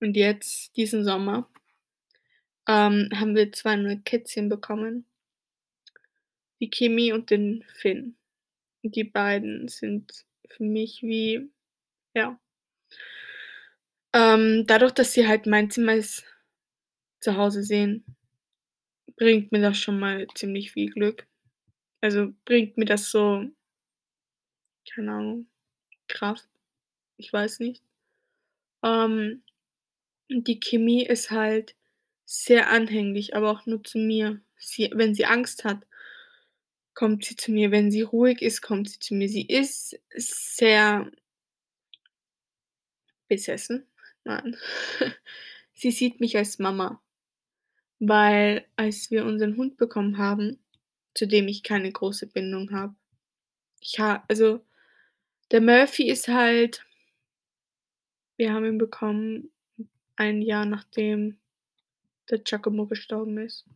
[0.00, 1.48] Und jetzt, diesen Sommer,
[2.68, 5.06] ähm, haben wir 2 neue Kätzchen bekommen.
[6.60, 8.16] Die Kimi und den Finn.
[8.82, 11.50] Und die beiden sind für mich wie
[12.14, 12.38] ja
[14.12, 16.24] ähm, dadurch, dass sie halt mein Zimmer als
[17.20, 18.04] Zuhause sehen,
[19.16, 21.26] bringt mir das schon mal ziemlich viel Glück.
[22.02, 23.46] Also, bringt mir das so
[24.94, 25.46] keine Ahnung,
[26.08, 26.48] Kraft.
[27.16, 27.82] Ich weiß nicht.
[28.82, 29.42] Ähm,
[30.28, 31.76] die Kimi ist halt
[32.24, 34.40] sehr anhänglich, aber auch nur zu mir.
[34.56, 35.86] Sie wenn sie Angst hat,
[36.94, 37.70] kommt sie zu mir.
[37.70, 39.28] Wenn sie ruhig ist, kommt sie zu mir.
[39.28, 41.10] Sie ist sehr
[43.28, 43.86] besessen?
[44.24, 44.56] Nein.
[45.74, 47.02] Sie sieht mich als Mama,
[47.98, 50.60] weil als wir unseren Hund bekommen haben,
[51.14, 52.94] zu dem ich keine große Bindung habe
[53.80, 54.60] ich ha also,
[55.50, 56.84] der Murphy ist halt
[58.38, 59.50] wir haben ihn bekommen
[60.16, 61.38] 1 Jahr nachdem
[62.30, 63.66] der Giacomo gestorben ist.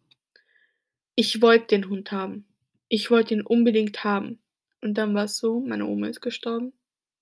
[1.14, 2.46] Ich wollte den Hund haben.
[2.88, 4.38] Ich wollte ihn unbedingt haben.
[4.82, 6.72] Und dann war's so, meine Oma ist gestorben,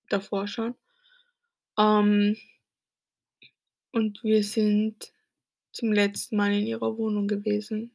[0.09, 0.75] davor schon.
[1.79, 2.37] Ähm
[3.93, 5.13] und wir sind
[5.73, 7.95] zum letzten Mal in ihrer Wohnung gewesen.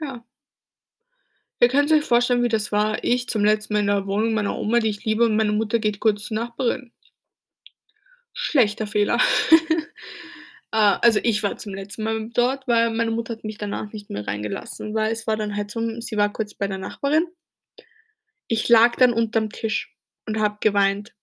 [0.00, 0.24] Ja.
[1.60, 3.02] Ihr könnt's euch vorstellen, wie das war.
[3.02, 5.80] Ich zum letzten Mal in der Wohnung meiner Oma, die ich liebe, und meine Mutter
[5.80, 6.92] geht kurz zur Nachbarin.
[8.32, 9.18] Schlechter Fehler.
[10.72, 14.10] Äh, also, ich war zum letzten Mal dort, weil meine Mutter hat mich danach nicht
[14.10, 17.26] mehr reingelassen, weil es war dann halt so, sie war kurz bei der Nachbarin.
[18.48, 21.14] Ich lag dann unterm Tisch und habe geweint,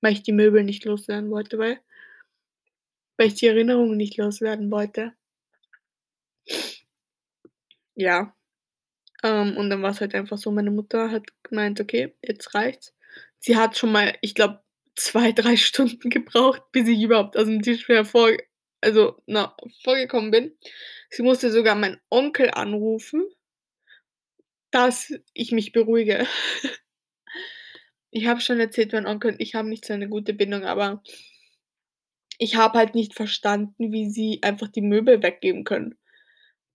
[0.00, 1.80] weil ich die Möbel nicht loswerden wollte, weil
[3.16, 5.12] weil ich die Erinnerungen nicht loswerden wollte.
[7.96, 8.34] Ja.
[9.24, 12.94] Ähm, und dann war's halt einfach so, meine Mutter hat gemeint: „Okay, jetzt reicht's.“
[13.40, 14.60] Sie hat schon mal, ich glaube,
[14.96, 18.30] 2, 3 Stunden gebraucht, bis ich überhaupt aus'm Tisch hervor
[18.82, 20.52] also, na vorgekommen bin.
[21.10, 23.24] Sie musste sogar meinen Onkel anrufen
[24.74, 26.26] dass ich mich beruhige.
[28.12, 31.02] Ich habe schon erzählt, mein Onkel ich haben nicht so eine gute Bindung, aber
[32.40, 35.96] ich habe halt nicht verstanden, wie sie einfach die Möbel weggeben können.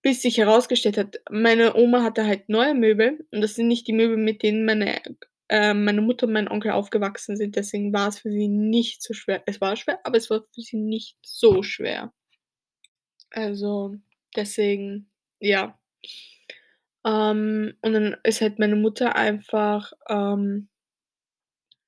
[0.01, 3.93] Bis sich herausgestellt hat, meine Oma hatte halt neue Möbel und das sind nicht die
[3.93, 5.01] Möbel, mit denen meine
[5.49, 9.43] äh, meine Mutter und mein Onkel aufgewachsen sind, deswegen war's für sie nicht so schwer.
[9.45, 12.13] Es war schwer, aber es war für sie nicht so schwer.
[13.31, 13.95] Also,
[14.35, 15.09] deswegen,
[15.39, 15.77] ja.
[17.05, 20.69] Ähm, und dann ist halt meine Mutter einfach, ähm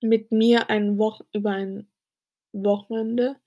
[0.04, 1.88] mit mir ein Woch über ein
[2.54, 3.41] Wochenende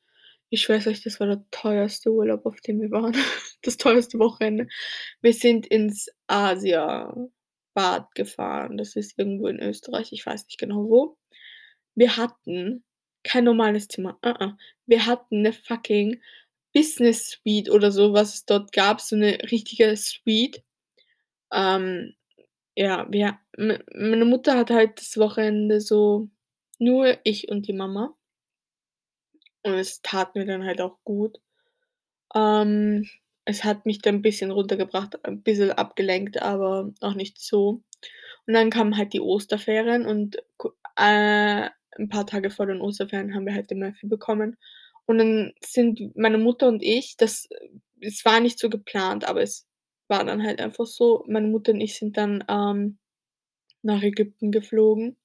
[0.55, 3.15] ich schwöre euch, das war der teuerste Urlaub, auf dem wir waren.
[3.63, 4.69] Das teuerste Wochenende.
[5.23, 8.77] Wir sind ins Asiabad gefahren.
[8.79, 11.17] Das ist irgendwo in Österreich, ich weiß nicht genau wo.
[11.97, 12.85] Wir hatten
[13.25, 14.57] kein normales Zimmer, a-a.
[14.87, 16.21] Wir hatten 'ne fucking
[16.75, 20.63] Business Suite oder so, was es dort gab, so 'ne richtige Suite.
[21.53, 22.15] Ähm,
[22.77, 26.29] ja, wir meine Mutter hat halt das Wochenende so
[26.81, 28.15] nur ich und die Mama.
[29.65, 31.41] Und es tat mir dann halt auch gut.
[32.35, 33.09] Ähm,
[33.47, 37.83] es hat mich dann 'n bisschen runtergebracht, ein bisschen abgelenkt, aber auch nicht so.
[38.47, 40.37] Und dann kamen halt die Osterferien und
[40.99, 44.57] äh, 'n paar Tage vor den Osterferien haben wir halt den Murphy bekommen.
[45.07, 47.49] Und dann sind meine Mutter und ich das
[48.03, 49.67] es war nicht so geplant, aber es
[50.09, 51.25] war dann halt einfach so.
[51.29, 52.99] Meine Mutter und ich sind dann, ähm,
[53.83, 55.17] nach Ägypten geflogen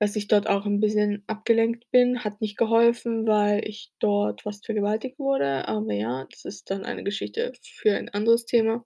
[0.00, 4.66] dass ich dort auch 'n bisschen abgelenkt bin, hat nicht geholfen, weil ich dort fast
[4.66, 8.84] vergewaltigt wurde, aber ja, das ist dann eine Geschichte für ein anderes Thema.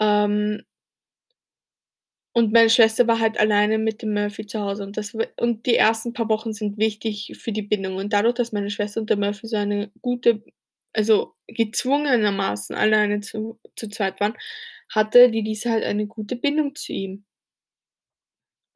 [0.00, 0.64] Ähm
[2.36, 5.76] und meine Schwester war halt alleine mit dem Murphy zu Hause und das und die
[5.76, 7.96] ersten paar Wochen sind wichtig für die Bindung.
[7.96, 10.42] Und dadurch, dass meine Schwester und der Murphy so eine gute
[10.94, 14.34] also, gezwungenermaßen alleine zu zu zweit waren,
[14.90, 17.24] hatte die Lisa halt eine gute Bindung zu ihm.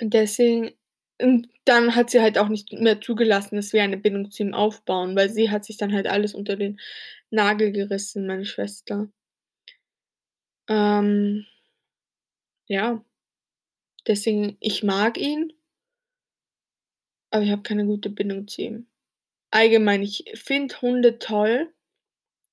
[0.01, 0.73] Und deswegen
[1.21, 4.55] Und dann hat sie halt auch nicht mehr zugelassen, dass wir eine Bindung zu ihm
[4.55, 6.79] aufbauen, weil sie hat sich dann halt alles unter den
[7.31, 9.09] Nagel gerissen, meine Schwester.
[10.69, 11.47] Ähm
[12.69, 13.03] ja.
[14.07, 15.53] Deswegen ich mag ihn
[17.31, 18.87] aber ich habe keine gute Bindung zu ihm.
[19.51, 21.73] Allgemein, ich finde Hunde toll.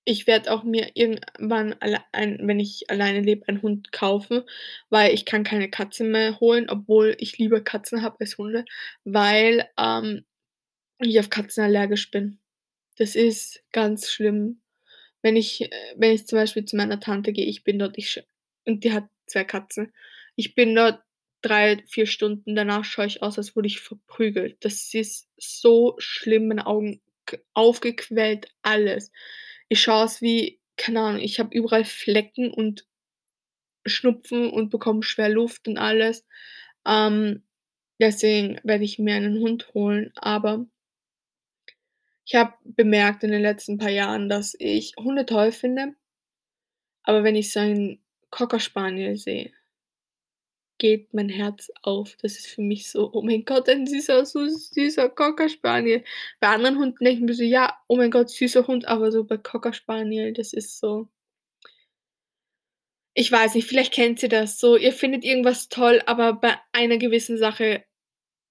[0.07, 1.75] Ich werde auch mir irgendwann
[2.11, 4.43] ein wenn ich alleine lebe, einen Hund kaufen,
[4.89, 8.65] weil ich kann keine Katze mehr holen, obwohl ich lieber Katzen habe als Hunde,
[9.05, 10.25] weil, ähm,
[10.99, 12.39] ich auf Katzen allergisch bin.
[12.97, 14.61] Das ist ganz schlimm.
[15.23, 18.23] Wenn ich äh, wenn ich zum Beispiel zu meiner Tante gehe, ich bin dort ich
[18.65, 19.93] und die hat 2 Katzen.
[20.37, 21.01] Ich bin dort
[21.43, 24.57] 3, 4 Stunden, danach schaue ich aus, als wurde ich verprügelt.
[24.61, 29.11] Das ist so schlimm, meine Augen g aufgequellt, alles.
[29.73, 32.85] Ich schaue aus wie keine Ahnung, ich habe überall Flecken und
[33.87, 36.27] Schnupfen und bekomme schwer Luft und alles.
[36.85, 37.43] Ähm,
[37.99, 40.67] deswegen werde ich mir einen Hund holen, aber
[42.23, 45.95] ich habe bemerkt in den letzten paar Jahren, dass ich Hunde toll finde
[47.03, 49.51] aber wenn ich so einen Cocker Spaniel sehe
[50.79, 52.15] geht mein Herz auf.
[52.21, 56.03] Das ist für mich so: „Oh mein Gott, ein süßer, so süßer Cocker Spaniel.“
[56.39, 59.23] Bei anderen Hunden denke ich mir so: „Ja, oh mein Gott, süßer Hund“, aber so
[59.25, 61.07] bei Cocker Spaniel, das ist so
[63.15, 66.97] ich weiß nicht, vielleicht kennt ihr das so, ihr findet irgendwas toll, aber bei einer
[66.97, 67.83] gewissen Sache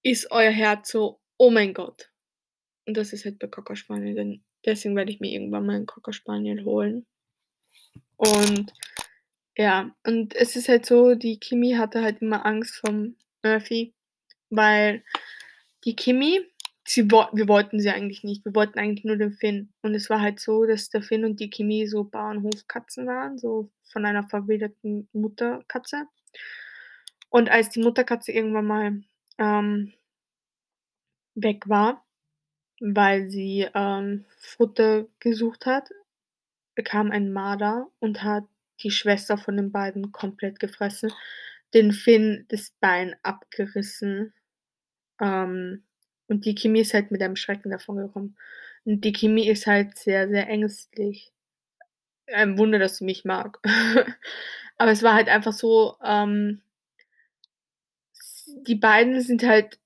[0.03, 2.11] ist euer Herz so: „Oh mein Gott.“
[2.87, 5.85] Und das ist halt bei Cocker Spaniel dann deswegen werde ich mir irgendwann mal 'n
[5.87, 7.05] Cocker Spaniel holen.
[8.19, 8.71] Und
[9.57, 13.93] ja, und es ist halt so, die Kimi hatte halt immer Angst vom Murphy,
[14.49, 15.03] weil
[15.85, 16.39] die Kimi
[16.85, 18.45] sie wir wollten sie eigentlich nicht.
[18.45, 19.73] Wir wollten eigentlich nur den Finn.
[19.81, 23.69] Und es war halt so, dass der Finn und die Kimi so Bauernhofkatzen waren, so
[23.91, 26.07] von einer verwilderten Mutterkatze.
[27.29, 29.03] Und als die Mutterkatze irgendwann mal,
[29.37, 29.93] ähm
[31.35, 32.05] weg war,
[32.79, 35.89] weil sie, ähm, Futter gesucht hat,
[36.83, 38.45] kam ein Marder und hat
[38.81, 41.11] die Schwester von den beiden komplett gefressen,
[41.73, 44.33] den Finn das Bein abgerissen.
[45.21, 45.83] Ähm,
[46.27, 48.37] und die Kimi ist halt mit einem Schrecken davongekommen.
[48.85, 51.31] Und die Kimi ist halt sehr, sehr ängstlich.
[52.27, 53.59] Ein Wunder, dass sie mich mag.
[54.77, 56.61] Aber es war halt einfach so, ähm
[58.67, 59.79] die beiden sind halt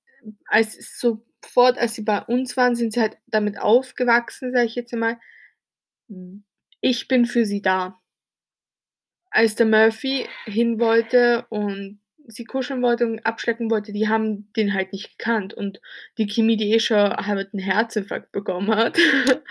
[0.46, 4.92] als sofort als sie bei uns waren, sind sie halt damit aufgewachsen, sage ich jetzt
[4.92, 6.44] hm,
[6.80, 8.00] ich bin für sie da.
[9.38, 14.74] Als der Murphy hin wollte und sie kuscheln wollte und abschlecken wollte, die haben den
[14.74, 15.80] halt nicht gekannt und
[16.18, 18.98] die Kimi, die eh schon halb 'n Herzinfarkt bekommen hat.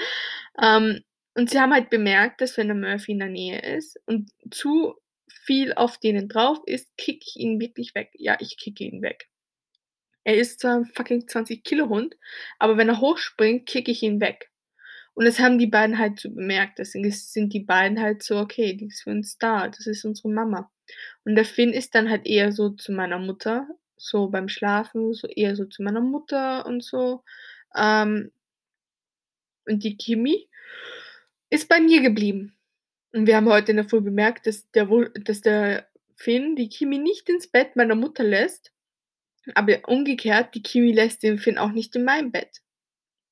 [0.61, 1.03] Ähm,
[1.35, 4.95] und sie haben halt bemerkt, dass wenn der Murphy in der Nähe ist und zu
[5.29, 8.09] viel auf denen drauf ist, kicke ich ihn wirklich weg.
[8.15, 9.29] Ja, ich kicke ihn weg.
[10.25, 12.15] Er ist zwar 'n fucking 20 Kilo Hund,
[12.59, 14.51] aber wenn er hochspringt, kicke ich ihn weg.
[15.17, 16.77] Und das haben die beiden halt so bemerkt.
[16.77, 19.67] Deswegen sind die beiden halt so: „Okay, die ist für uns da.
[19.67, 20.69] Das ist unsere Mama.“
[21.25, 25.27] Und der Finn ist dann halt eher so zu meiner Mutter, so beim Schlafen, so
[25.27, 27.23] eher so zu meiner Mutter und so.
[27.75, 28.31] Ähm
[29.67, 30.47] und die Kimi
[31.51, 32.53] ist bei mir geblieben.
[33.13, 36.69] Und wir haben heute in der Früh bemerkt, dass der wohl dass der Finn die
[36.69, 38.73] Kimi nicht ins Bett meiner Mutter lässt,
[39.55, 42.61] aber umgekehrt, die Kimi lässt den Finn auch nicht in mein Bett.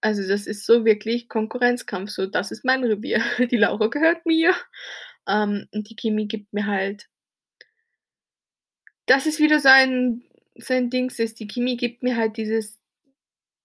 [0.06, 3.22] Also, das ist so wirklich Konkurrenzkampf, so: „Das ist mein Revier.
[3.52, 4.54] Die Laura gehört mir.“
[5.28, 7.08] Ähm, und die Kimi gibt mir halt
[9.08, 10.24] das ist wieder so ein
[10.58, 12.80] so ein Dings ist, die Kimi gibt mir halt dieses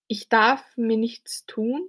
[0.08, 1.88] ich darf mir nichts tun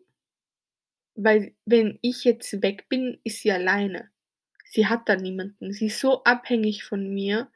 [1.16, 4.10] weil wenn ich jetzt weg bin, ist sie alleine.
[4.66, 5.74] Sie hat da niemanden.
[5.74, 7.50] Sie ist so abhängig von mir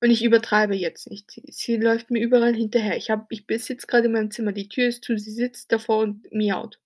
[0.00, 1.30] und ich übertreibe jetzt nicht.
[1.48, 2.96] Sie läuft mir überall hinterher.
[2.96, 6.30] Ich ich sitze grade in meinem Zimmer, die Tür ist zu, sie sitzt davor und
[6.32, 6.78] miaut.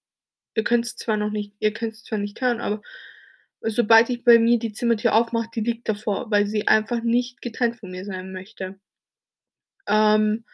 [0.57, 2.83] Ihr könnt's zwar noch nicht ihr könnt's zwar nicht hören, aber
[3.63, 7.77] sobald ich bei mir die Zimmertür aufmache, die liegt davor, weil sie einfach nicht getrennt
[7.77, 8.79] von mir sein möchte.
[9.87, 10.45] Ähm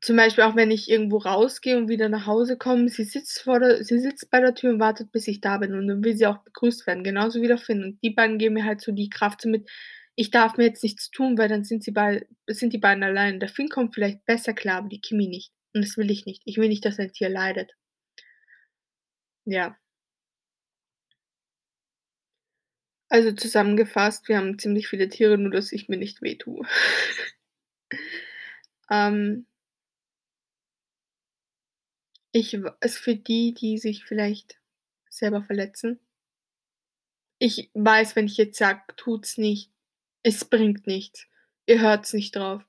[0.00, 3.60] zum Beispiel auch wenn ich irgendwo rausgehe und wieder nach Hause komme, sie sitzt vor
[3.60, 6.16] der sie sitzt bei der Tür und wartet, bis ich da bin und dann will
[6.16, 7.82] sie auch begrüßt werden, genauso wie der Finn.
[7.82, 9.68] Und die beiden geben mir halt so die Kraft so mit:
[10.18, 13.40] „Ich darf mir jetzt nichts tun, weil dann sind sie bei sind die beiden allein.“
[13.40, 15.52] Der Finn kommt vielleicht besser klar, aber die Kimi nicht.
[15.74, 16.42] Und das will ich nicht.
[16.44, 17.74] Ich will nicht, dass ein Tier leidet.
[19.46, 19.76] Ja.
[23.10, 26.62] Also, zusammengefasst, wir haben ziemlich viele Tiere, nur dass ich mir nicht wehtue.
[28.90, 29.46] Ähm
[32.36, 34.58] Ich w ist für die, die sich vielleicht
[35.08, 36.00] selber verletzen.
[37.42, 39.70] Ich weiß, wenn ich jetzt sage: „Tut's nicht,
[40.24, 41.26] es bringt nichts.
[41.66, 42.64] Ihr hört's nicht drauf.“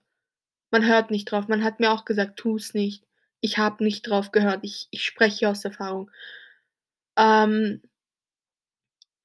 [0.71, 1.47] Man hört nicht drauf.
[1.49, 3.05] Man hat mir auch gesagt: „Tu's nicht.“
[3.41, 4.61] Ich habe nicht drauf gehört.
[4.63, 6.11] Ich ich spreche aus Erfahrung.
[7.17, 7.81] Ähm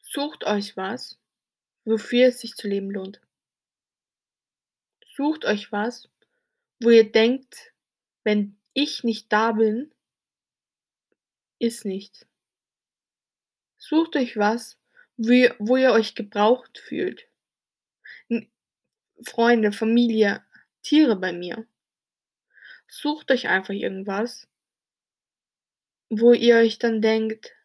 [0.02, 1.18] sucht euch was,
[1.84, 3.20] wofür es sich zu leben lohnt.
[5.16, 6.08] Sucht euch was,
[6.80, 7.72] wo ihr denkt:
[8.24, 9.92] „Wenn ich nicht da bin“
[11.60, 12.26] „ist nichts.“
[13.82, 14.76] Sucht euch was,
[15.16, 17.26] wo ihr wo ihr euch gebraucht fühlt.
[19.24, 20.42] Freunde, Familie,
[20.82, 21.66] Tiere bei mir.
[22.88, 24.48] Sucht euch einfach irgendwas
[26.10, 27.56] wo ihr euch dann denkt: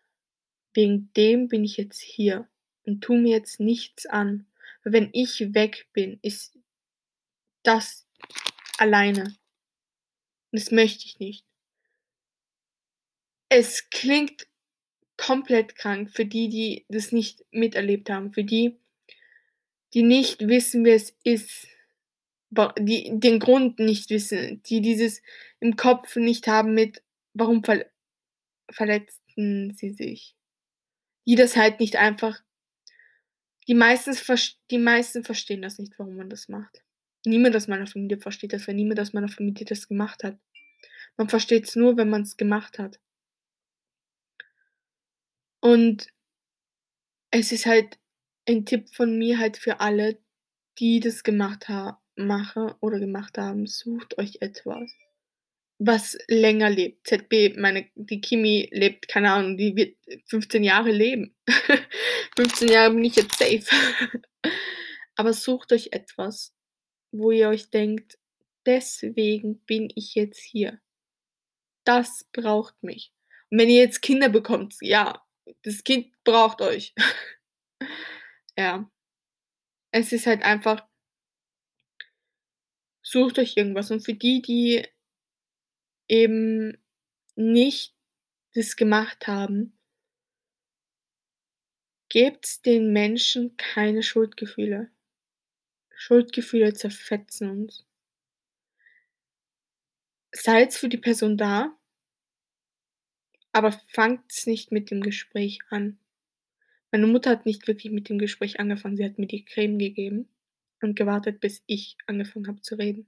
[0.73, 2.47] „Wegen dem bin ich jetzt hier
[2.85, 4.45] und tue mir jetzt nichts an.
[4.83, 6.57] Wenn ich weg bin, ist
[7.63, 8.07] das
[8.77, 9.35] alleine.“
[10.51, 11.43] Das möchte ich nicht.
[13.49, 14.47] Es klingt
[15.17, 18.77] komplett krank für die, die das nicht miterlebt haben, für die,
[19.95, 21.67] die nicht wissen, wie es ist,
[22.79, 25.21] die den Grund nicht wissen, die dieses
[25.59, 27.85] im Kopf nicht haben mit: „Warum verl
[28.71, 30.35] verletzten sie sich?“
[31.27, 32.41] Die das halt nicht einfach
[33.67, 34.23] die meistens
[34.71, 36.83] die meisten verstehen das nicht, warum man das macht.
[37.25, 40.37] Niemand aus meiner Familie versteht das, weil niemand aus meiner Familie das gemacht hat.
[41.17, 42.99] Man versteht's nur, wenn man's gemacht hat.
[45.63, 46.07] Und
[47.31, 47.99] es ist halt
[48.47, 50.17] ein Tipp von mir halt für alle,
[50.79, 54.91] die das gemacht ha mache oder gemacht haben: Sucht euch etwas,
[55.79, 57.07] was länger lebt.
[57.07, 61.35] ZB, meine die Kimi lebt, keine Ahnung, die wird 15 Jahre leben.
[62.37, 63.65] 15 Jahre bin ich jetzt safe.
[65.15, 66.53] Aber sucht euch etwas,
[67.11, 68.17] wo ihr euch denkt:
[68.65, 70.79] „Deswegen bin ich jetzt hier.
[71.85, 73.13] Das braucht mich.“
[73.49, 75.23] Und wenn ihr jetzt Kinder bekommt, ja,
[75.63, 76.93] das Kind braucht euch.
[78.57, 78.89] Ja.
[79.93, 80.85] Es ist halt einfach
[83.01, 84.85] sucht euch irgendwas und für die, die
[86.09, 86.77] eben
[87.35, 87.93] nicht
[88.53, 89.75] das gemacht haben
[92.09, 94.89] gebt's den Menschen keine Schuldgefühle.
[95.95, 97.85] Schuldgefühle zerfetzen uns.
[100.33, 101.75] Seid für die Person da
[103.55, 105.97] aber fangt's nicht mit dem Gespräch an.
[106.95, 108.95] Meine Mutter hat nicht wirklich mit dem Gespräch angefangen.
[108.95, 110.29] Sie hat mir die Creme gegeben
[110.81, 113.05] und gewartet, bis ich angefangen habe zu reden.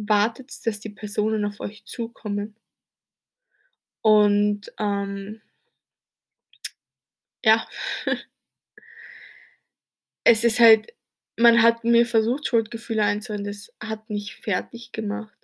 [0.00, 2.54] Wartet, dass die Personen auf euch zukommen.
[4.04, 5.40] Und, ähm
[7.44, 7.66] ja.
[10.26, 10.92] Es ist halt
[11.40, 15.38] man hat mir versucht, Schuldgefühle einzureden, das hat mich fertiggemacht.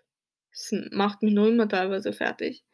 [0.52, 2.64] Es m macht mich noch immer teilweise fertig.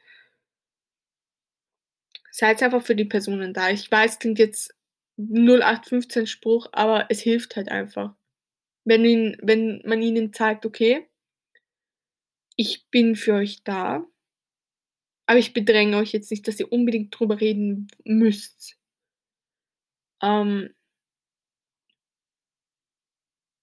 [2.32, 3.70] Seid einfach für die Personen da.
[3.70, 4.74] Ich weiß, klingt jetzt
[5.16, 8.14] 0815 Spruch, aber es hilft halt einfach.
[8.84, 11.06] Wenn ihnen wenn man ihnen zeigt: „Okay“
[12.58, 14.04] „ich bin für euch da“
[15.28, 18.76] „aber ich bedränge euch jetzt nicht, dass ihr unbedingt drüber reden müsst.“
[20.22, 20.70] Ähm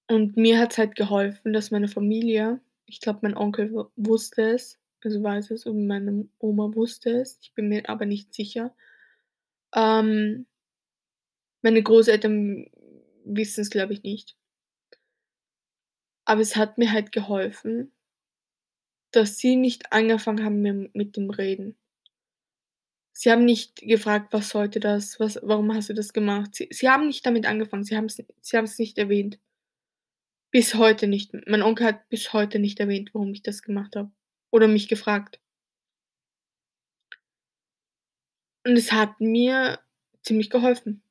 [0.09, 5.21] und mir hat's halt geholfen, dass meine Familie ich glaube, mein Onkel wusste es, also
[5.23, 8.73] weiß es und meine Oma wusste es, ich bin mir aber nicht sicher.
[9.75, 10.45] Ähm
[11.63, 12.65] meine Großeltern
[13.25, 14.33] wissen's, glaube ich, nicht.
[16.27, 17.91] Aber es hat mir halt geholfen
[19.13, 21.75] dass sie nicht angefangen haben mi mit dem Reden.
[23.15, 25.19] Sie haben nicht gefragt: „Was sollte das?
[25.19, 27.83] Was warum hast du das gemacht?“ Sie sie haben nicht damit angefangen.
[27.83, 29.39] Sie haben's sie haben's nicht erwähnt.
[30.53, 31.33] Bis heute nicht.
[31.47, 34.11] Mein Onkel hat bis heute nicht erwähnt, warum ich das gemacht habe
[34.51, 35.39] oder mich gefragt.
[38.65, 39.79] Und es hat mir
[40.21, 41.01] ziemlich geholfen.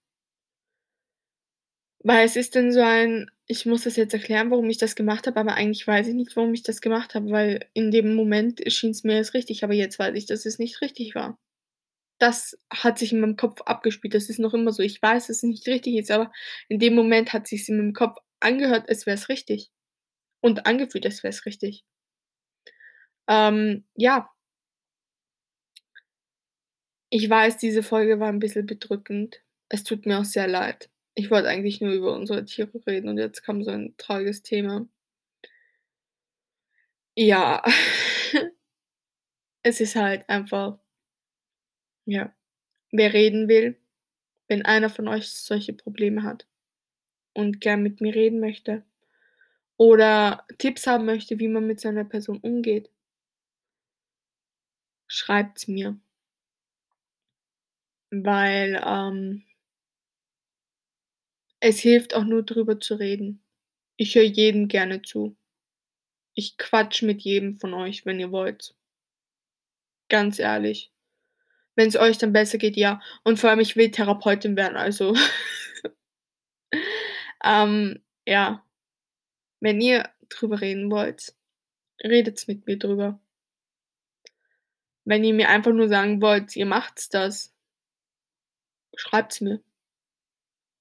[2.01, 5.26] Weil es ist dann so ein ich muss das jetzt erklären, warum ich das gemacht
[5.26, 8.61] habe, aber eigentlich weiß ich nicht, warum ich das gemacht habe, weil in dem Moment
[8.72, 11.39] schien's mir als richtig, aber jetzt weiß ich, dass es nicht richtig war.
[12.18, 14.14] Das hat sich in meinem Kopf abgespielt.
[14.14, 14.82] Das ist noch immer so.
[14.82, 16.32] Ich weiß, dass es nicht richtig ist, aber
[16.68, 19.70] in dem Moment hat sich's in meinem Kopf angehört, als wär's richtig
[20.41, 21.84] und angefühlt, als wär's richtig.
[23.29, 24.31] Ähm, ja.
[27.12, 29.41] Ich weiß, diese Folge war 'n bisschen bedrückend.
[29.68, 30.91] Es tut mir auch sehr leid.
[31.14, 34.87] Ich wollte eigentlich nur über unsere Tiere reden und jetzt kam so ein trauriges Thema.
[37.18, 37.62] Ja.
[39.64, 40.79] Es ist halt einfach
[42.09, 42.33] ja.
[42.93, 43.77] Wer reden will,
[44.49, 46.47] wenn einer von euch solche Probleme hat
[47.35, 48.85] und gern mit mir reden möchte
[49.79, 52.91] oder Tipps haben möchte, wie man mit so 'ner Person umgeht
[55.07, 55.98] schreibt's mir.
[58.11, 59.44] Weil, ähm
[61.61, 63.42] es hilft auch nur drüber zu reden.
[63.96, 65.36] Ich höre jedem gerne zu.
[66.34, 68.76] Ich quatsche mit jedem von euch, wenn ihr wollt.
[70.09, 70.92] Ganz ehrlich.
[71.74, 73.00] Wenn's euch dann besser geht, ja.
[73.24, 75.14] Und vor allem, ich will Therapeutin werden, also
[77.44, 78.64] ähm, ja.
[79.61, 81.34] Wenn ihr drüber reden wollt,
[82.02, 83.20] redet's mit mir drüber.
[85.07, 87.48] Wenn ihr mir einfach nur sagen wollt, ihr macht's das
[88.94, 89.61] schreibt's mir.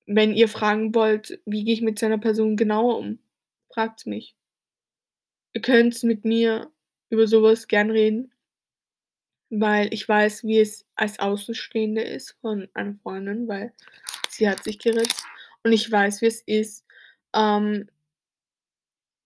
[0.07, 3.17] Wenn ihr fragen wollt, wie gehe ich mit so 'ner Person genauer um,
[3.73, 4.33] fragt's mich.
[5.55, 6.69] Ihr könnt's mit mir
[7.09, 8.29] über so was gern reden
[9.51, 13.73] weil ich weiß, wie es als Außenstehende ist von einer Freundin, weil
[14.29, 15.23] sie hat sich geritzt
[15.63, 16.85] und ich weiß, wie es ist,
[17.33, 17.87] ähm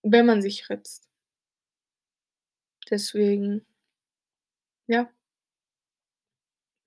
[0.03, 0.99] wenn man sich ritzt.
[2.89, 3.61] Deswegen
[4.89, 5.09] ja.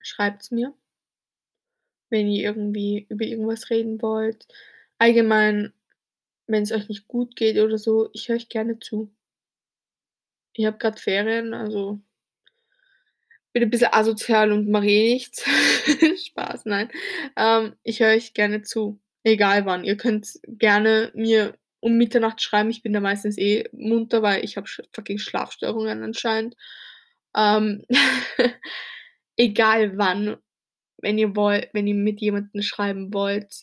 [0.03, 0.75] Schreibt's mir
[2.13, 4.47] wenn ihr irgendwie über irgendwas reden wollt.
[4.99, 5.73] Allgemein,
[6.47, 9.11] wenn's euch nicht gut geht oder so, ich höre euch gerne zu.
[10.55, 12.01] Ich habe grad Ferien, also
[13.55, 15.45] bin 'n bisschen asozial und mache eh nichts.
[16.27, 16.89] Spaß, nein.
[17.37, 19.85] Ähm, ich höre euch gerne zu, egal wann.
[19.85, 22.71] Ihr könnt's gerne mir um Mitternacht schreiben.
[22.71, 26.57] Ich bin da meistens eh munter, weil ich habe fucking Schlafstörungen anscheinend.
[27.37, 27.85] Ähm,
[29.37, 30.37] egal wann,
[30.99, 33.63] wenn ihr wollt wenn ihr mit jemandem schreiben wollt.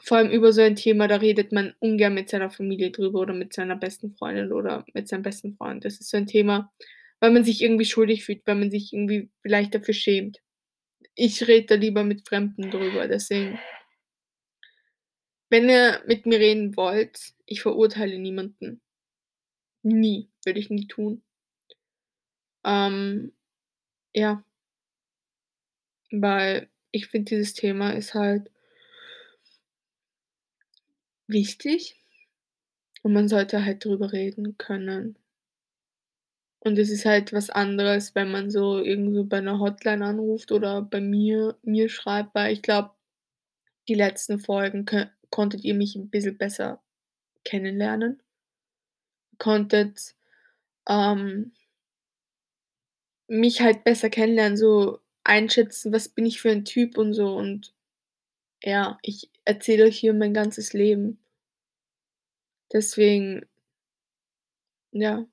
[0.00, 3.34] Vor allem über so ein Thema, da redet man ungern mit seiner Familie drüber oder
[3.34, 5.84] mit seiner besten Freundin oder mit seinem besten Freund.
[5.84, 6.72] Das ist so ein Thema,
[7.20, 10.40] weil man sich irgendwie schuldig fühlt, weil man sich irgendwie vielleicht dafür schämt.
[11.16, 13.58] Ich rede da lieber mit Fremden drüber, deswegen
[15.50, 18.82] wenn ihr mit mir reden wollt, ich verurteile niemanden.
[19.82, 21.22] Nie, würde ich nie tun.
[22.64, 23.32] Ähm,
[24.14, 24.44] ja.
[26.12, 28.50] Weil ich finde, dieses Thema ist halt
[31.30, 31.94] wichtig
[33.04, 35.16] und man sollte halt drüber reden können.
[36.62, 40.82] Und es ist halt was anderes, wenn man so irgendwo bei 'ner Hotline anruft oder
[40.82, 42.90] bei mir mir schreibt, weil ich glaube,
[43.88, 44.86] die letzten Folgen
[45.30, 46.80] konntet ihr mich 'n bisschen besser
[47.44, 48.20] kennenlernen.
[49.40, 50.14] Konntet,
[50.88, 51.52] ähm
[53.28, 57.74] mich halt besser kennenlernen, so einschätzen, was bin ich für ein Typ und so und
[58.64, 61.20] ja, ich erzähle euch hier mein ganzes Leben.
[62.72, 63.46] Deswegen
[64.92, 65.26] ja.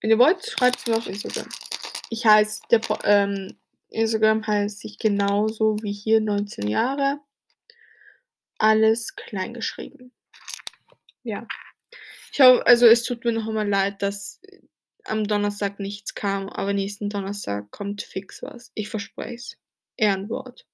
[0.00, 1.48] Wenn ihr wollt, schreibt's mir auf Instagram.
[2.10, 7.20] Ich heiße der ähm, Instagram heiße ich genauso wie hier 19 Jahre.
[8.58, 10.12] Alles klein geschrieben.
[11.22, 11.46] Ja.
[12.32, 14.40] Ich ho also, es tut mir noch einmal leid, dass
[15.08, 18.70] am Donnerstag nichts kam, aber nächsten Donnerstag kommt fix was.
[18.74, 19.56] Ich verspreche es.
[19.96, 20.66] Ehrenwort.